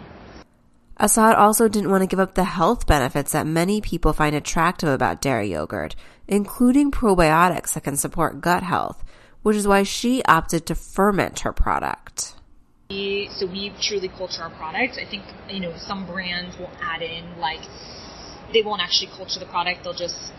Assad 1.01 1.35
also 1.35 1.69
didn't 1.69 1.91
want 1.91 2.01
to 2.01 2.07
give 2.07 2.19
up 2.19 2.35
the 2.35 2.43
health 2.43 2.85
benefits 2.85 3.31
that 3.31 3.47
many 3.47 3.79
people 3.79 4.11
find 4.11 4.35
attractive 4.35 4.89
about 4.89 5.21
dairy 5.21 5.51
yogurt, 5.51 5.95
including 6.27 6.91
probiotics 6.91 7.73
that 7.73 7.85
can 7.85 7.95
support 7.95 8.41
gut 8.41 8.63
health, 8.63 9.01
which 9.41 9.55
is 9.55 9.65
why 9.65 9.83
she 9.83 10.21
opted 10.25 10.65
to 10.65 10.75
ferment 10.75 11.39
her 11.39 11.53
product. 11.53 12.35
So 12.89 13.45
we 13.45 13.71
truly 13.79 14.09
culture 14.09 14.41
our 14.41 14.49
product. 14.49 14.97
I 14.97 15.05
think, 15.05 15.23
you 15.47 15.61
know, 15.61 15.73
some 15.77 16.05
brands 16.05 16.57
will 16.57 16.71
add 16.81 17.01
in 17.01 17.39
like 17.39 17.61
they 18.51 18.61
won't 18.61 18.81
actually 18.81 19.11
culture 19.15 19.39
the 19.39 19.45
product. 19.45 19.85
They'll 19.85 19.93
just 19.93 20.33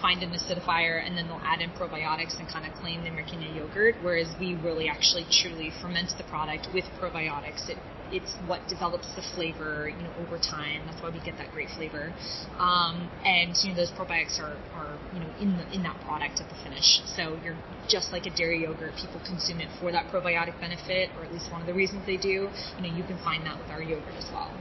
find 0.00 0.20
an 0.24 0.30
acidifier 0.30 1.06
and 1.06 1.16
then 1.16 1.28
they'll 1.28 1.42
add 1.44 1.60
in 1.60 1.70
probiotics 1.70 2.40
and 2.40 2.48
kind 2.48 2.66
of 2.66 2.74
claim 2.80 3.04
they're 3.04 3.12
making 3.12 3.44
a 3.44 3.54
yogurt, 3.54 3.94
whereas 4.02 4.34
we 4.40 4.54
really 4.54 4.88
actually 4.88 5.26
truly 5.30 5.70
ferment 5.70 6.12
the 6.18 6.24
product 6.24 6.66
with 6.74 6.86
probiotics. 6.98 7.68
It, 7.68 7.78
it's 8.12 8.32
what 8.46 8.60
develops 8.68 9.08
the 9.14 9.22
flavor, 9.34 9.88
you 9.88 10.02
know, 10.02 10.12
over 10.20 10.38
time. 10.38 10.82
That's 10.86 11.02
why 11.02 11.10
we 11.10 11.18
get 11.20 11.38
that 11.38 11.50
great 11.52 11.68
flavor. 11.70 12.12
Um, 12.58 13.10
and 13.24 13.56
you 13.64 13.70
know, 13.70 13.76
those 13.76 13.90
probiotics 13.90 14.38
are, 14.38 14.56
are 14.76 14.98
you 15.12 15.20
know 15.20 15.30
in 15.40 15.56
the, 15.56 15.64
in 15.72 15.82
that 15.82 15.98
product 16.04 16.40
at 16.40 16.48
the 16.48 16.54
finish. 16.62 17.00
So 17.16 17.40
you're 17.42 17.56
just 17.88 18.12
like 18.12 18.26
a 18.26 18.30
dairy 18.30 18.62
yogurt. 18.62 18.92
People 19.00 19.20
consume 19.26 19.60
it 19.60 19.68
for 19.80 19.90
that 19.90 20.12
probiotic 20.12 20.60
benefit, 20.60 21.10
or 21.16 21.24
at 21.24 21.32
least 21.32 21.50
one 21.50 21.60
of 21.60 21.66
the 21.66 21.74
reasons 21.74 22.04
they 22.06 22.18
do. 22.18 22.48
You 22.76 22.82
know, 22.82 22.94
you 22.94 23.04
can 23.04 23.18
find 23.18 23.44
that 23.46 23.58
with 23.58 23.70
our 23.70 23.82
yogurt 23.82 24.14
as 24.16 24.28
well. 24.32 24.52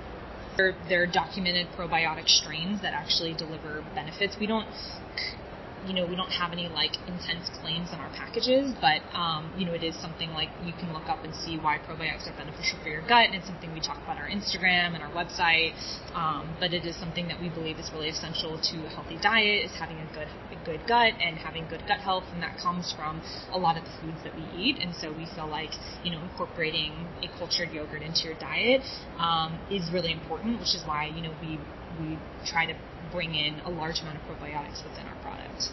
They're, 0.57 0.75
they're 0.89 1.07
documented 1.07 1.67
probiotic 1.77 2.27
strains 2.27 2.81
that 2.81 2.93
actually 2.93 3.33
deliver 3.33 3.85
benefits. 3.95 4.35
We 4.39 4.47
don't 4.47 4.67
you 5.87 5.93
know, 5.93 6.05
we 6.05 6.15
don't 6.15 6.31
have 6.31 6.51
any 6.51 6.67
like 6.69 6.93
intense 7.07 7.49
claims 7.61 7.89
on 7.91 7.99
our 7.99 8.09
packages, 8.13 8.73
but 8.79 9.01
um, 9.17 9.51
you 9.57 9.65
know, 9.65 9.73
it 9.73 9.83
is 9.83 9.95
something 9.99 10.29
like 10.31 10.49
you 10.63 10.73
can 10.73 10.93
look 10.93 11.09
up 11.09 11.23
and 11.23 11.33
see 11.33 11.57
why 11.57 11.79
probiotics 11.79 12.27
are 12.29 12.37
beneficial 12.37 12.77
for 12.83 12.89
your 12.89 13.01
gut, 13.01 13.25
and 13.25 13.35
it's 13.35 13.47
something 13.47 13.73
we 13.73 13.81
talk 13.81 13.97
about 14.03 14.17
on 14.17 14.23
our 14.23 14.29
Instagram 14.29 14.93
and 14.93 15.01
our 15.01 15.11
website. 15.11 15.73
Um, 16.13 16.55
but 16.59 16.73
it 16.73 16.85
is 16.85 16.95
something 16.97 17.27
that 17.27 17.39
we 17.41 17.49
believe 17.49 17.79
is 17.79 17.89
really 17.93 18.09
essential 18.09 18.59
to 18.61 18.75
a 18.85 18.89
healthy 18.89 19.17
diet, 19.21 19.65
is 19.65 19.71
having 19.79 19.97
a 19.97 20.07
good 20.13 20.29
a 20.51 20.65
good 20.65 20.85
gut 20.87 21.13
and 21.19 21.37
having 21.37 21.65
good 21.67 21.81
gut 21.87 21.99
health, 21.99 22.25
and 22.33 22.41
that 22.43 22.57
comes 22.61 22.93
from 22.95 23.21
a 23.51 23.57
lot 23.57 23.77
of 23.77 23.83
the 23.83 23.91
foods 24.01 24.21
that 24.23 24.35
we 24.35 24.45
eat. 24.53 24.79
And 24.81 24.93
so 24.95 25.11
we 25.11 25.25
feel 25.33 25.47
like 25.47 25.71
you 26.03 26.11
know 26.11 26.21
incorporating 26.21 26.93
a 27.23 27.27
cultured 27.37 27.71
yogurt 27.71 28.01
into 28.01 28.25
your 28.25 28.35
diet 28.35 28.81
um, 29.17 29.57
is 29.71 29.89
really 29.91 30.11
important, 30.11 30.59
which 30.59 30.75
is 30.75 30.83
why 30.85 31.07
you 31.07 31.21
know 31.21 31.33
we 31.41 31.59
we 31.99 32.17
try 32.45 32.65
to 32.65 32.73
bring 33.11 33.35
in 33.35 33.59
a 33.65 33.69
large 33.69 34.01
amount 34.01 34.17
of 34.17 34.23
probiotics 34.23 34.83
within 34.83 35.05
our 35.05 35.15
product. 35.21 35.71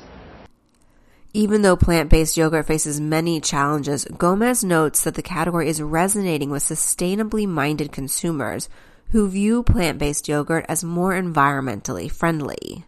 Even 1.34 1.62
though 1.62 1.76
plant 1.76 2.10
based 2.10 2.36
yogurt 2.36 2.66
faces 2.66 3.00
many 3.00 3.40
challenges, 3.40 4.04
Gomez 4.16 4.64
notes 4.64 5.04
that 5.04 5.14
the 5.14 5.22
category 5.22 5.68
is 5.68 5.80
resonating 5.82 6.50
with 6.50 6.62
sustainably 6.62 7.46
minded 7.46 7.92
consumers 7.92 8.68
who 9.10 9.28
view 9.28 9.62
plant 9.62 9.98
based 9.98 10.26
yogurt 10.28 10.64
as 10.68 10.82
more 10.82 11.12
environmentally 11.12 12.10
friendly. 12.10 12.84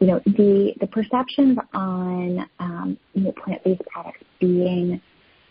You 0.00 0.06
know, 0.08 0.20
the, 0.26 0.74
the 0.78 0.86
perceptions 0.86 1.58
on 1.72 2.48
um, 2.58 2.98
you 3.14 3.22
know, 3.22 3.32
plant 3.32 3.64
based 3.64 3.82
products 3.86 4.22
being 4.38 5.00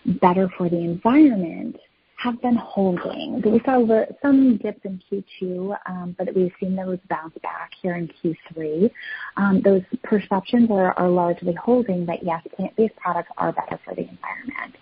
better 0.06 0.50
for 0.50 0.70
the 0.70 0.78
environment 0.78 1.78
have 2.18 2.42
been 2.42 2.56
holding. 2.56 3.42
We 3.42 3.60
saw 3.66 3.86
some 4.22 4.58
dips 4.58 4.82
in 4.84 5.02
Q2, 5.12 5.78
um, 5.86 6.16
but 6.18 6.34
we've 6.34 6.54
seen 6.60 6.76
those 6.76 7.00
bounce 7.10 7.36
back 7.44 7.74
here 7.82 7.96
in 7.96 8.08
Q3. 8.08 8.90
Um, 9.38 9.62
those 9.62 9.84
perceptions 10.04 10.70
are 10.72 11.10
largely 11.10 11.54
holding 11.54 12.06
that, 12.06 12.24
yes, 12.24 12.42
plant-based 12.56 12.96
products 12.96 13.30
are 13.38 13.52
better 13.52 13.80
for 13.84 13.94
the 13.94 14.02
environment. 14.02 14.76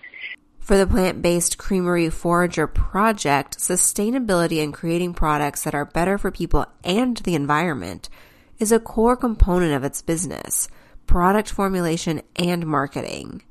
For 0.59 0.77
the 0.77 0.87
plant-based 0.87 1.57
Creamery 1.57 2.09
Forager 2.09 2.67
project, 2.67 3.57
sustainability 3.57 4.63
and 4.63 4.73
creating 4.73 5.13
products 5.13 5.63
that 5.63 5.75
are 5.75 5.85
better 5.85 6.17
for 6.17 6.31
people 6.31 6.65
and 6.85 7.17
the 7.17 7.35
environment 7.35 8.09
is 8.59 8.71
a 8.71 8.79
core 8.79 9.17
component 9.17 9.73
of 9.73 9.83
its 9.83 10.01
business, 10.01 10.69
product 11.05 11.49
formulation 11.49 12.21
and 12.37 12.65
marketing. 12.65 13.41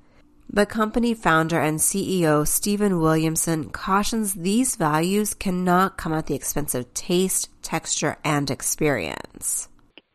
But 0.55 0.69
company 0.69 1.15
founder 1.15 1.59
and 1.59 1.79
CEO 1.79 2.47
Stephen 2.47 3.01
Williamson 3.01 3.71
cautions 3.71 4.35
these 4.35 4.77
values 4.77 5.33
cannot 5.33 5.97
come 5.97 6.13
at 6.13 6.27
the 6.27 6.35
expense 6.35 6.75
of 6.75 6.93
taste, 6.93 7.49
texture, 7.63 8.19
and 8.23 8.51
experience. 8.51 9.69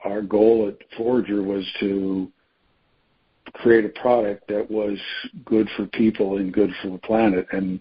Our 0.04 0.21
goal 0.21 0.67
at 0.67 0.78
Forager 0.95 1.41
was 1.41 1.65
to 1.80 2.32
create 3.54 3.86
a 3.86 3.89
product 3.89 4.47
that 4.50 4.69
was 4.69 5.00
good 5.43 5.67
for 5.76 5.88
people 5.88 6.38
and 6.38 6.54
good 6.54 6.71
for 6.82 6.89
the 6.89 7.00
planet 7.00 7.47
and 7.52 7.80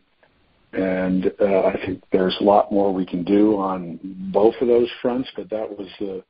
and 0.73 1.33
uh, 1.40 1.66
I 1.66 1.77
think 1.85 2.05
there's 2.11 2.37
a 2.40 2.45
lot 2.45 2.73
more 2.73 2.92
we 2.92 3.07
can 3.07 3.23
do 3.25 3.57
on 3.59 3.99
both 4.33 4.55
of 4.61 4.69
those 4.69 4.90
fronts, 5.01 5.29
but 5.37 5.51
that 5.51 5.79
was 5.79 5.88
the 6.01 6.25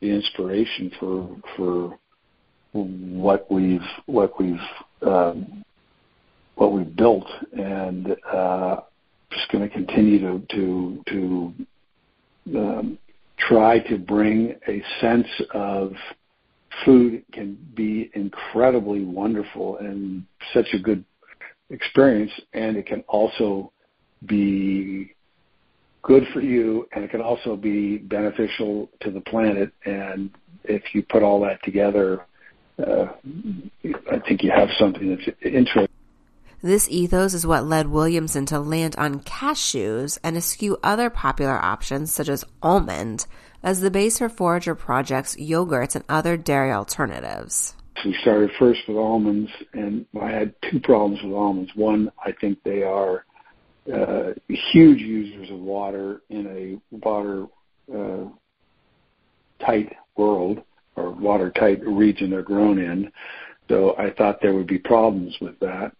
the 0.00 0.10
inspiration 0.10 0.90
for 0.98 1.36
for 1.56 1.98
what 2.72 3.50
we've 3.50 3.80
what 4.06 4.38
we've 4.40 4.56
um, 5.02 5.64
what 6.58 6.72
we've 6.72 6.96
built, 6.96 7.26
and 7.52 8.16
uh, 8.32 8.80
just 9.30 9.50
going 9.52 9.66
to 9.66 9.72
continue 9.72 10.42
to 10.50 11.54
um, 12.56 12.98
try 13.38 13.78
to 13.78 13.96
bring 13.96 14.56
a 14.66 14.82
sense 15.00 15.28
of 15.54 15.92
food 16.84 17.22
can 17.32 17.56
be 17.74 18.10
incredibly 18.14 19.04
wonderful 19.04 19.78
and 19.78 20.24
such 20.52 20.66
a 20.74 20.78
good 20.78 21.04
experience, 21.70 22.32
and 22.52 22.76
it 22.76 22.86
can 22.86 23.04
also 23.08 23.72
be 24.26 25.14
good 26.02 26.24
for 26.32 26.40
you, 26.40 26.88
and 26.92 27.04
it 27.04 27.10
can 27.10 27.20
also 27.20 27.54
be 27.54 27.98
beneficial 27.98 28.88
to 29.00 29.12
the 29.12 29.20
planet. 29.20 29.72
And 29.84 30.30
if 30.64 30.82
you 30.92 31.04
put 31.04 31.22
all 31.22 31.40
that 31.42 31.62
together, 31.62 32.26
uh, 32.84 33.06
I 34.10 34.18
think 34.26 34.42
you 34.42 34.50
have 34.50 34.68
something 34.78 35.08
that's 35.08 35.28
interesting. 35.42 35.88
This 36.60 36.88
ethos 36.90 37.34
is 37.34 37.46
what 37.46 37.66
led 37.66 37.86
Williamson 37.86 38.44
to 38.46 38.58
land 38.58 38.96
on 38.98 39.20
cashews 39.20 40.18
and 40.24 40.36
eschew 40.36 40.76
other 40.82 41.08
popular 41.08 41.56
options 41.56 42.10
such 42.10 42.28
as 42.28 42.44
almond 42.60 43.26
as 43.62 43.80
the 43.80 43.92
base 43.92 44.18
for 44.18 44.28
Forager 44.28 44.74
Project's 44.74 45.36
yogurts 45.36 45.94
and 45.94 46.04
other 46.08 46.36
dairy 46.36 46.72
alternatives. 46.72 47.76
We 48.04 48.12
started 48.22 48.50
first 48.58 48.80
with 48.88 48.96
almonds, 48.96 49.52
and 49.72 50.04
I 50.20 50.30
had 50.30 50.52
two 50.68 50.80
problems 50.80 51.22
with 51.22 51.32
almonds. 51.32 51.70
One, 51.76 52.10
I 52.24 52.32
think 52.32 52.60
they 52.64 52.82
are 52.82 53.24
uh, 53.92 54.32
huge 54.48 55.00
users 55.00 55.50
of 55.50 55.60
water 55.60 56.22
in 56.28 56.80
a 56.92 56.96
water 56.96 57.46
uh, 57.94 58.24
tight 59.64 59.92
world 60.16 60.62
or 60.96 61.10
water 61.12 61.52
tight 61.52 61.86
region 61.86 62.30
they're 62.30 62.42
grown 62.42 62.80
in. 62.80 63.12
So 63.68 63.96
I 63.96 64.10
thought 64.10 64.40
there 64.42 64.54
would 64.54 64.66
be 64.66 64.78
problems 64.78 65.36
with 65.40 65.56
that. 65.60 65.92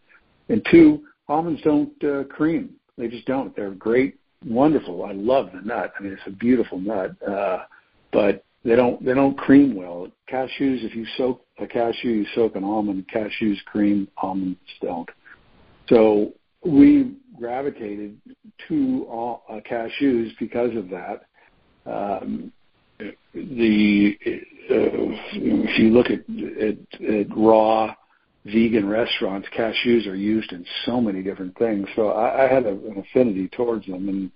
And 0.48 0.66
two, 0.70 1.04
almonds 1.28 1.60
don't 1.62 1.92
uh, 2.04 2.24
cream. 2.24 2.70
They 2.96 3.08
just 3.08 3.26
don't. 3.26 3.54
They're 3.54 3.70
great, 3.70 4.18
wonderful. 4.44 5.04
I 5.04 5.12
love 5.12 5.50
the 5.52 5.60
nut. 5.60 5.92
I 5.98 6.02
mean, 6.02 6.12
it's 6.12 6.22
a 6.26 6.30
beautiful 6.30 6.80
nut, 6.80 7.14
uh, 7.26 7.64
but 8.12 8.44
they 8.64 8.74
don't 8.74 9.04
they 9.04 9.14
don't 9.14 9.38
cream 9.38 9.74
well. 9.74 10.08
Cashews, 10.30 10.84
if 10.84 10.94
you 10.94 11.06
soak 11.16 11.44
a 11.58 11.66
cashew, 11.66 12.08
you 12.08 12.26
soak 12.34 12.56
an 12.56 12.64
almond. 12.64 13.06
Cashews 13.12 13.62
cream, 13.66 14.08
almonds 14.16 14.58
don't. 14.82 15.08
So 15.88 16.32
we 16.64 17.14
gravitated 17.38 18.20
to 18.68 19.06
all, 19.08 19.44
uh, 19.48 19.60
cashews 19.68 20.30
because 20.38 20.76
of 20.76 20.88
that. 20.90 21.22
Um, 21.86 22.52
the 23.32 24.18
uh, 24.70 24.74
if 25.32 25.78
you 25.78 25.90
look 25.90 26.06
at, 26.06 26.20
at, 26.60 27.08
at 27.08 27.36
raw 27.36 27.94
vegan 28.44 28.88
restaurants, 28.88 29.48
cashews 29.56 30.06
are 30.06 30.14
used 30.14 30.52
in 30.52 30.64
so 30.84 31.00
many 31.00 31.22
different 31.22 31.56
things. 31.58 31.86
So 31.96 32.08
I, 32.08 32.44
I 32.44 32.52
had 32.52 32.64
a, 32.64 32.70
an 32.70 33.04
affinity 33.08 33.48
towards 33.48 33.86
them, 33.86 34.08
and 34.08 34.30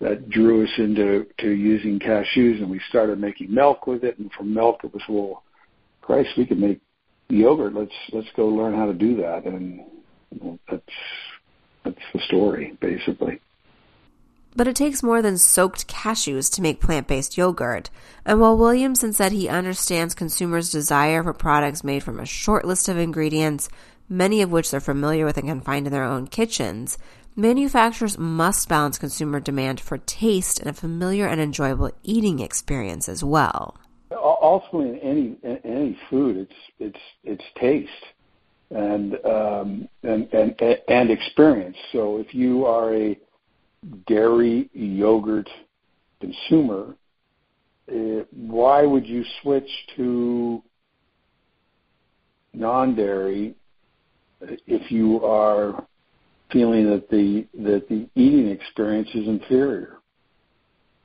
that 0.00 0.28
drew 0.30 0.64
us 0.64 0.70
into 0.78 1.26
to 1.38 1.50
using 1.50 1.98
cashews. 1.98 2.60
And 2.60 2.70
we 2.70 2.80
started 2.88 3.18
making 3.18 3.52
milk 3.52 3.86
with 3.86 4.04
it. 4.04 4.18
And 4.18 4.30
from 4.32 4.54
milk, 4.54 4.80
it 4.84 4.92
was 4.92 5.02
well, 5.08 5.42
Christ, 6.02 6.30
we 6.36 6.46
could 6.46 6.58
make 6.58 6.80
yogurt. 7.28 7.74
Let's 7.74 7.94
let's 8.12 8.28
go 8.36 8.46
learn 8.46 8.74
how 8.74 8.86
to 8.86 8.94
do 8.94 9.16
that. 9.16 9.44
And 9.44 9.80
know, 10.42 10.58
that's 10.70 10.82
that's 11.84 11.96
the 12.12 12.20
story, 12.26 12.76
basically. 12.80 13.40
But 14.56 14.66
it 14.66 14.74
takes 14.74 15.02
more 15.02 15.20
than 15.20 15.36
soaked 15.36 15.86
cashews 15.86 16.50
to 16.54 16.62
make 16.62 16.80
plant 16.80 17.06
based 17.06 17.36
yogurt. 17.36 17.90
And 18.24 18.40
while 18.40 18.56
Williamson 18.56 19.12
said 19.12 19.32
he 19.32 19.50
understands 19.50 20.14
consumers' 20.14 20.72
desire 20.72 21.22
for 21.22 21.34
products 21.34 21.84
made 21.84 22.02
from 22.02 22.18
a 22.18 22.24
short 22.24 22.64
list 22.64 22.88
of 22.88 22.96
ingredients, 22.96 23.68
many 24.08 24.40
of 24.40 24.50
which 24.50 24.70
they're 24.70 24.80
familiar 24.80 25.26
with 25.26 25.36
and 25.36 25.46
can 25.46 25.60
find 25.60 25.86
in 25.86 25.92
their 25.92 26.04
own 26.04 26.26
kitchens, 26.26 26.96
manufacturers 27.36 28.16
must 28.16 28.66
balance 28.66 28.96
consumer 28.96 29.40
demand 29.40 29.78
for 29.78 29.98
taste 29.98 30.58
and 30.58 30.70
a 30.70 30.72
familiar 30.72 31.26
and 31.26 31.38
enjoyable 31.38 31.90
eating 32.02 32.40
experience 32.40 33.10
as 33.10 33.22
well. 33.22 33.76
Ultimately, 34.10 34.90
in 34.90 34.98
any 35.00 35.38
in 35.42 35.58
any 35.64 35.98
food, 36.08 36.36
it's 36.38 36.54
it's 36.78 37.04
it's 37.24 37.44
taste 37.60 37.90
and 38.70 39.14
um, 39.26 39.88
and 40.02 40.32
and 40.32 40.54
and 40.88 41.10
experience. 41.10 41.76
So 41.92 42.18
if 42.18 42.34
you 42.34 42.64
are 42.64 42.94
a 42.94 43.18
dairy 44.06 44.68
yogurt 44.72 45.48
consumer, 46.20 46.94
uh, 47.90 48.24
why 48.32 48.82
would 48.82 49.06
you 49.06 49.24
switch 49.42 49.68
to 49.96 50.62
non-dairy 52.52 53.54
if 54.40 54.90
you 54.90 55.24
are 55.24 55.86
feeling 56.50 56.88
that 56.90 57.08
the 57.10 57.46
that 57.62 57.88
the 57.88 58.08
eating 58.14 58.48
experience 58.48 59.08
is 59.14 59.28
inferior? 59.28 59.98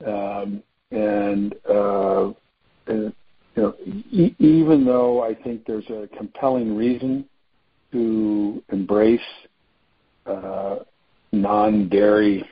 Um, 0.06 0.63
and, 0.91 1.56
uh, 1.70 2.32
and 2.88 3.13
you 3.56 3.63
know, 3.63 3.76
e- 4.12 4.36
even 4.39 4.86
though 4.86 5.24
I 5.24 5.34
think 5.34 5.65
there's 5.65 5.89
a 5.89 6.10
compelling 6.17 6.76
reason 6.76 7.26
to 7.91 8.63
embrace 8.72 9.20
uh, 10.26 10.78
non-dairy 11.32 12.44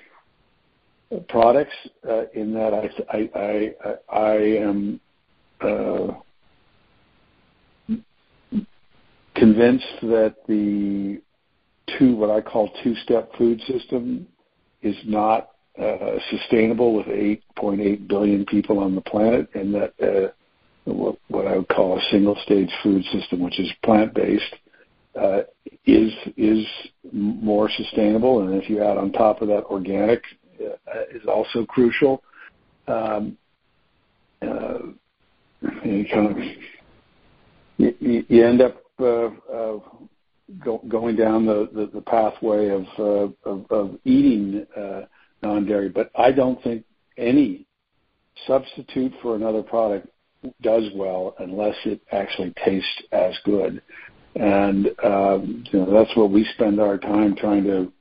products 1.27 1.73
uh, 2.07 2.23
in 2.33 2.53
that 2.53 2.73
I, 2.73 3.29
I, 3.35 4.15
I, 4.15 4.33
am 4.35 4.99
uh, 5.59 6.13
convinced 9.35 9.85
that 10.03 10.35
the 10.47 11.19
two, 11.97 12.15
what 12.15 12.29
I 12.29 12.41
call 12.41 12.71
two-step 12.83 13.31
food 13.37 13.59
system 13.61 14.27
is 14.83 14.95
not 15.05 15.49
uh, 15.81 16.19
sustainable 16.29 16.93
with 16.93 17.07
8.8 17.07 18.07
billion 18.07 18.45
people 18.45 18.79
on 18.79 18.93
the 18.93 19.01
planet 19.01 19.49
and 19.55 19.73
that 19.73 19.93
uh, 20.01 20.31
what, 20.85 21.47
I 21.47 21.57
would 21.57 21.69
call 21.69 21.97
a 21.97 22.01
single-stage 22.11 22.71
food 22.83 23.03
system, 23.05 23.39
which 23.39 23.59
is 23.59 23.71
plant-based, 23.83 24.55
uh, 25.19 25.41
is 25.85 26.11
is 26.37 26.65
more 27.11 27.69
sustainable. 27.69 28.41
And 28.41 28.61
if 28.61 28.69
you 28.69 28.83
add 28.83 28.97
on 28.97 29.11
top 29.11 29.41
of 29.41 29.47
that 29.47 29.65
organic, 29.65 30.23
is 30.59 31.25
also 31.27 31.65
crucial. 31.65 32.23
Um, 32.87 33.37
uh, 34.41 34.79
you 35.83 36.05
kind 36.11 36.31
of 36.31 36.37
you, 37.77 38.43
end 38.43 38.61
up 38.61 38.81
uh, 38.99 39.25
uh, 39.25 39.79
go, 40.63 40.81
going 40.87 41.15
down 41.15 41.45
the, 41.45 41.89
the, 41.93 42.01
pathway 42.01 42.69
of, 42.69 42.85
uh, 42.97 43.49
of, 43.69 43.99
eating 44.03 44.65
uh, 44.75 45.01
non-dairy, 45.41 45.89
but 45.89 46.11
I 46.17 46.31
don't 46.31 46.61
think 46.63 46.83
any 47.17 47.65
substitute 48.47 49.13
for 49.21 49.35
another 49.35 49.61
product 49.61 50.07
does 50.61 50.83
well 50.95 51.35
unless 51.39 51.75
it 51.85 52.01
actually 52.11 52.53
tastes 52.65 53.03
as 53.11 53.33
good. 53.45 53.81
And 54.35 54.89
um, 55.03 55.65
that's 55.73 56.15
what 56.15 56.31
we 56.31 56.45
spend 56.53 56.79
our 56.79 56.97
time 56.97 57.35
trying 57.35 57.63
to 57.65 57.91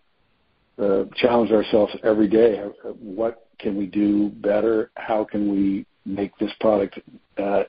uh, 0.81 1.05
challenge 1.17 1.51
ourselves 1.51 1.93
every 2.05 2.29
day. 2.29 2.62
What 3.01 3.49
can 3.59 3.77
we 3.77 3.87
do 3.87 4.29
better? 4.29 4.91
How 4.97 5.25
can 5.25 5.51
we 5.51 5.87
make 6.05 6.37
this 6.38 6.53
product 6.61 6.99
uh, 7.37 7.64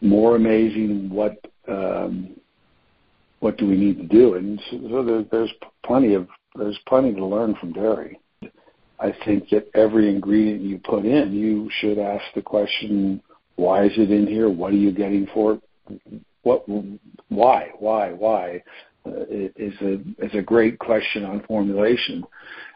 more 0.00 0.36
amazing? 0.36 1.10
What 1.10 1.38
um, 1.68 2.36
what 3.40 3.58
do 3.58 3.66
we 3.66 3.76
need 3.76 3.98
to 3.98 4.06
do? 4.06 4.34
And 4.34 4.60
so 4.70 5.04
there, 5.04 5.24
there's 5.30 5.52
plenty 5.84 6.14
of 6.14 6.28
there's 6.56 6.78
plenty 6.86 7.14
to 7.14 7.24
learn 7.24 7.54
from 7.56 7.72
dairy. 7.72 8.18
I 8.98 9.14
think 9.24 9.50
that 9.50 9.68
every 9.74 10.08
ingredient 10.08 10.62
you 10.62 10.78
put 10.78 11.04
in, 11.04 11.32
you 11.32 11.70
should 11.80 11.98
ask 11.98 12.24
the 12.34 12.42
question: 12.42 13.22
Why 13.56 13.84
is 13.84 13.92
it 13.96 14.10
in 14.10 14.26
here? 14.26 14.48
What 14.48 14.72
are 14.72 14.76
you 14.76 14.92
getting 14.92 15.26
for 15.32 15.54
it? 15.54 16.22
What? 16.42 16.64
Why? 17.28 17.70
Why? 17.78 18.12
Why? 18.12 18.62
Uh, 19.06 19.24
is 19.28 20.34
a 20.34 20.42
great 20.42 20.78
question 20.78 21.24
on 21.24 21.42
formulation, 21.46 22.24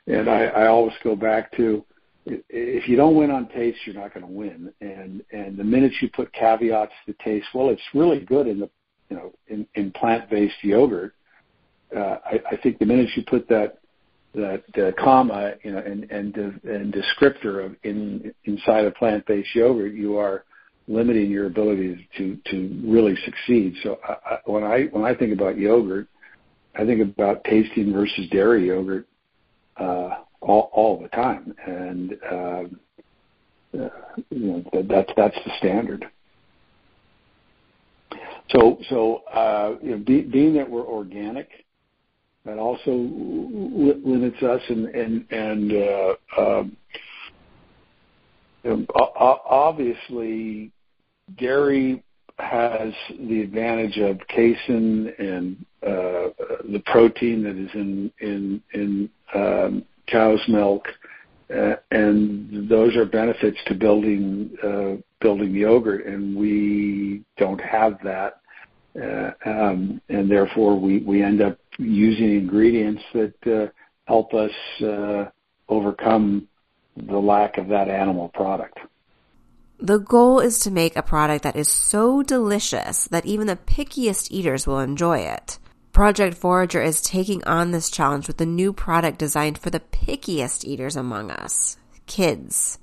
and 0.07 0.29
I, 0.29 0.67
always 0.67 0.95
go 1.03 1.17
back 1.17 1.51
to 1.57 1.85
if 2.27 2.89
you 2.89 2.97
don't 2.97 3.17
win 3.17 3.31
on 3.31 3.49
taste, 3.49 3.79
you're 3.85 3.95
not 3.95 4.15
going 4.15 4.27
to 4.27 4.33
win. 4.33 4.73
And 4.81 5.23
and 5.33 5.57
the 5.57 5.65
minute 5.65 5.93
you 6.01 6.09
put 6.11 6.33
caveats 6.33 6.93
to 7.07 7.15
taste, 7.25 7.47
well, 7.55 7.71
it's 7.71 7.83
really 7.95 8.21
good 8.21 8.47
in 8.47 8.61
the 8.61 8.71
you 9.09 9.17
know 9.17 9.67
in, 9.75 9.91
plant-based 9.93 10.63
yogurt. 10.63 11.15
Uh, 11.97 12.17
I, 12.25 12.57
think 12.63 12.79
the 12.79 12.87
minute 12.87 13.09
you 13.17 13.25
put 13.27 13.49
that 13.49 13.79
that 14.35 14.63
uh, 14.79 14.93
comma 15.03 15.55
you 15.65 15.73
know 15.73 15.79
and 15.79 16.05
and 16.11 16.95
descriptor 16.95 17.75
inside 17.83 18.85
of 18.85 18.95
plant-based 18.95 19.55
yogurt, 19.55 19.95
you 19.95 20.17
are 20.17 20.45
limiting 20.87 21.31
your 21.31 21.47
ability 21.47 22.09
to 22.19 22.39
to 22.51 22.83
really 22.85 23.17
succeed. 23.25 23.75
So 23.83 23.99
when 24.45 24.63
I 24.65 25.15
think 25.15 25.33
about 25.33 25.59
yogurt, 25.59 26.07
I 26.75 26.85
think 26.85 27.01
about 27.01 27.45
tasting 27.45 27.93
versus 27.93 28.29
dairy 28.31 28.69
yogurt 28.69 29.07
uh, 29.77 30.11
all 30.41 30.71
all 30.73 31.01
the 31.01 31.09
time, 31.09 31.55
and 31.67 32.15
uh, 32.31 32.63
uh, 33.79 33.89
you 34.31 34.47
know 34.47 34.65
that, 34.73 34.89
that's 34.89 35.13
that's 35.17 35.37
the 35.45 35.53
standard. 35.59 36.07
So, 38.51 38.79
so 38.89 39.17
uh, 39.33 39.77
you 39.83 39.93
know, 39.93 39.99
be, 39.99 40.23
being 40.23 40.55
that 40.55 40.69
we're 40.69 40.85
organic, 40.85 41.49
that 42.45 42.59
also 42.59 42.91
limits 42.91 44.43
us, 44.43 44.61
and 44.69 44.87
and 44.87 45.27
and 45.31 45.73
uh, 45.73 46.15
um, 46.39 46.77
you 48.65 48.77
know, 48.77 48.87
obviously, 48.95 50.71
dairy 51.39 52.03
has 52.39 52.93
the 53.19 53.43
advantage 53.43 53.99
of 53.99 54.19
casein 54.29 55.13
and 55.19 55.65
uh, 55.83 56.29
the 56.71 56.83
protein 56.87 57.43
that 57.45 57.57
is 57.57 57.71
in 57.75 58.13
in 58.21 58.63
in 58.73 59.11
um, 59.35 59.85
cow's 60.07 60.41
milk, 60.49 60.89
uh, 61.55 61.77
and 61.91 62.69
those 62.69 62.97
are 62.97 63.05
benefits 63.05 63.59
to 63.67 63.75
building 63.75 64.51
uh, 64.63 64.97
building 65.21 65.55
yogurt, 65.55 66.07
and 66.07 66.37
we 66.37 67.23
don't 67.39 67.61
have 67.61 67.99
that, 68.05 68.41
uh, 69.01 69.31
um, 69.49 70.01
and 70.09 70.31
therefore 70.31 70.79
we 70.79 70.99
we 70.99 71.23
end 71.23 71.41
up 71.41 71.59
using 71.79 72.35
ingredients 72.35 73.03
that 73.15 73.35
uh, 73.47 73.71
help 74.07 74.35
us 74.35 74.53
uh, 74.83 75.25
overcome 75.69 76.47
the 76.97 77.19
lack 77.19 77.57
of 77.57 77.69
that 77.69 77.89
animal 77.89 78.29
product. 78.29 78.79
The 79.79 79.99
goal 79.99 80.41
is 80.41 80.59
to 80.61 80.71
make 80.71 80.95
a 80.95 81.03
product 81.03 81.43
that 81.45 81.57
is 81.57 81.69
so 81.69 82.23
delicious 82.23 83.05
that 83.05 83.25
even 83.25 83.47
the 83.47 83.57
pickiest 83.57 84.31
eaters 84.31 84.67
will 84.67 84.81
enjoy 84.81 85.21
it. 85.21 85.59
Project 85.93 86.37
Forager 86.37 86.81
is 86.81 87.03
taking 87.03 87.43
on 87.45 87.73
this 87.73 87.91
challenge 87.91 88.29
with 88.29 88.41
a 88.41 88.47
new 88.47 88.73
product 88.73 89.19
designed 89.19 89.59
for 89.59 89.71
the 89.71 89.81
pickiest 89.81 90.65
eaters 90.65 90.97
among 90.97 91.31
us 91.31 91.77
kids. 92.07 92.79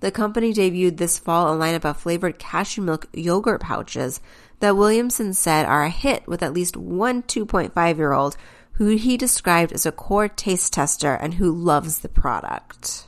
The 0.00 0.10
company 0.10 0.52
debuted 0.52 0.98
this 0.98 1.18
fall 1.18 1.52
a 1.52 1.58
lineup 1.58 1.84
of 1.84 1.96
flavored 1.96 2.38
cashew 2.38 2.82
milk 2.82 3.06
yogurt 3.12 3.62
pouches 3.62 4.20
that 4.60 4.76
Williamson 4.76 5.32
said 5.32 5.66
are 5.66 5.84
a 5.84 5.90
hit 5.90 6.26
with 6.26 6.42
at 6.42 6.52
least 6.52 6.76
one 6.76 7.22
2.5 7.22 7.96
year 7.96 8.12
old 8.12 8.36
who 8.72 8.88
he 8.88 9.16
described 9.16 9.72
as 9.72 9.86
a 9.86 9.92
core 9.92 10.28
taste 10.28 10.72
tester 10.74 11.14
and 11.14 11.34
who 11.34 11.50
loves 11.50 12.00
the 12.00 12.08
product. 12.08 13.06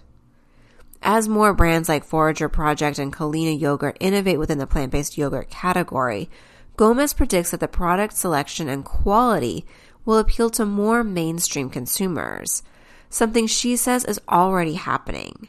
As 1.03 1.29
more 1.29 1.55
brands 1.55 1.89
like 1.89 2.05
Forager 2.05 2.49
Project 2.49 2.99
and 2.99 3.13
Culina 3.13 3.59
Yogurt 3.59 3.97
innovate 4.01 4.39
within 4.39 4.59
the 4.59 4.67
plant 4.67 4.91
based 4.91 5.19
yogurt 5.19 5.51
category, 5.51 6.31
Gomez 6.79 7.13
predicts 7.13 7.51
that 7.51 7.59
the 7.59 7.67
product 7.67 8.17
selection 8.17 8.69
and 8.69 8.85
quality 8.85 9.67
will 10.05 10.19
appeal 10.19 10.49
to 10.51 10.65
more 10.65 11.03
mainstream 11.03 11.71
consumers, 11.71 12.63
something 13.11 13.49
she 13.49 13.75
says 13.75 14.05
is 14.05 14.21
already 14.29 14.75
happening. 14.75 15.49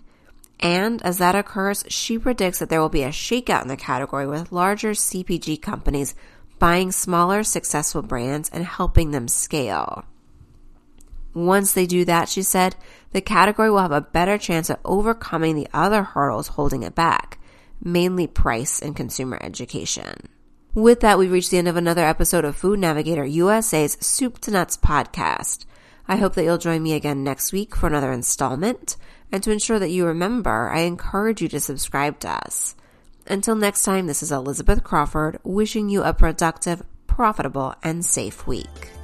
And 0.60 1.04
as 1.04 1.20
that 1.20 1.36
occurs, 1.36 1.86
she 1.88 2.18
predicts 2.18 2.58
that 2.58 2.70
there 2.70 2.82
will 2.82 2.90
be 2.90 3.04
a 3.04 3.10
shakeout 3.10 3.62
in 3.62 3.68
the 3.68 3.78
category 3.78 4.26
with 4.26 4.52
larger 4.52 4.94
CPG 4.94 5.62
companies 5.62 6.16
buying 6.58 6.92
smaller 6.92 7.44
successful 7.44 8.02
brands 8.02 8.50
and 8.50 8.66
helping 8.66 9.12
them 9.12 9.28
scale. 9.28 10.06
Once 11.36 11.74
they 11.74 11.86
do 11.86 12.06
that, 12.06 12.28
she 12.28 12.42
said, 12.42 12.76
the 13.12 13.22
category 13.22 13.70
will 13.70 13.78
have 13.78 13.92
a 13.92 14.02
better 14.02 14.40
chance 14.40 14.68
of 14.68 14.80
overcoming 14.84 15.56
the 15.56 15.68
other 15.76 16.02
hurdles 16.02 16.48
holding 16.48 16.82
it 16.82 16.96
back, 16.96 17.38
mainly 17.84 18.26
price 18.26 18.82
and 18.82 18.96
consumer 18.96 19.38
education. 19.42 20.28
With 20.76 21.00
that, 21.00 21.18
we've 21.18 21.32
reached 21.32 21.50
the 21.50 21.58
end 21.58 21.68
of 21.68 21.78
another 21.78 22.06
episode 22.06 22.46
of 22.46 22.56
Food 22.56 22.78
Navigator 22.78 23.26
USA's 23.26 23.98
Soup 24.00 24.38
to 24.42 24.52
Nuts 24.52 24.78
podcast. 24.78 25.66
I 26.08 26.18
hope 26.18 26.36
that 26.36 26.44
you'll 26.44 26.60
join 26.60 26.84
me 26.84 26.94
again 26.94 27.24
next 27.24 27.52
week 27.52 27.76
for 27.76 27.88
another 27.88 28.12
installment. 28.12 28.96
And 29.32 29.42
to 29.42 29.52
ensure 29.52 29.80
that 29.80 29.90
you 29.90 30.06
remember, 30.06 30.70
I 30.70 30.82
encourage 30.82 31.42
you 31.42 31.48
to 31.50 31.60
subscribe 31.60 32.20
to 32.20 32.30
us. 32.30 32.76
Until 33.26 33.56
next 33.56 33.84
time, 33.84 34.06
this 34.06 34.22
is 34.22 34.32
Elizabeth 34.32 34.84
Crawford 34.84 35.40
wishing 35.44 35.90
you 35.90 36.04
a 36.04 36.14
productive, 36.14 36.84
profitable, 37.08 37.74
and 37.82 38.06
safe 38.06 38.46
week. 38.46 38.99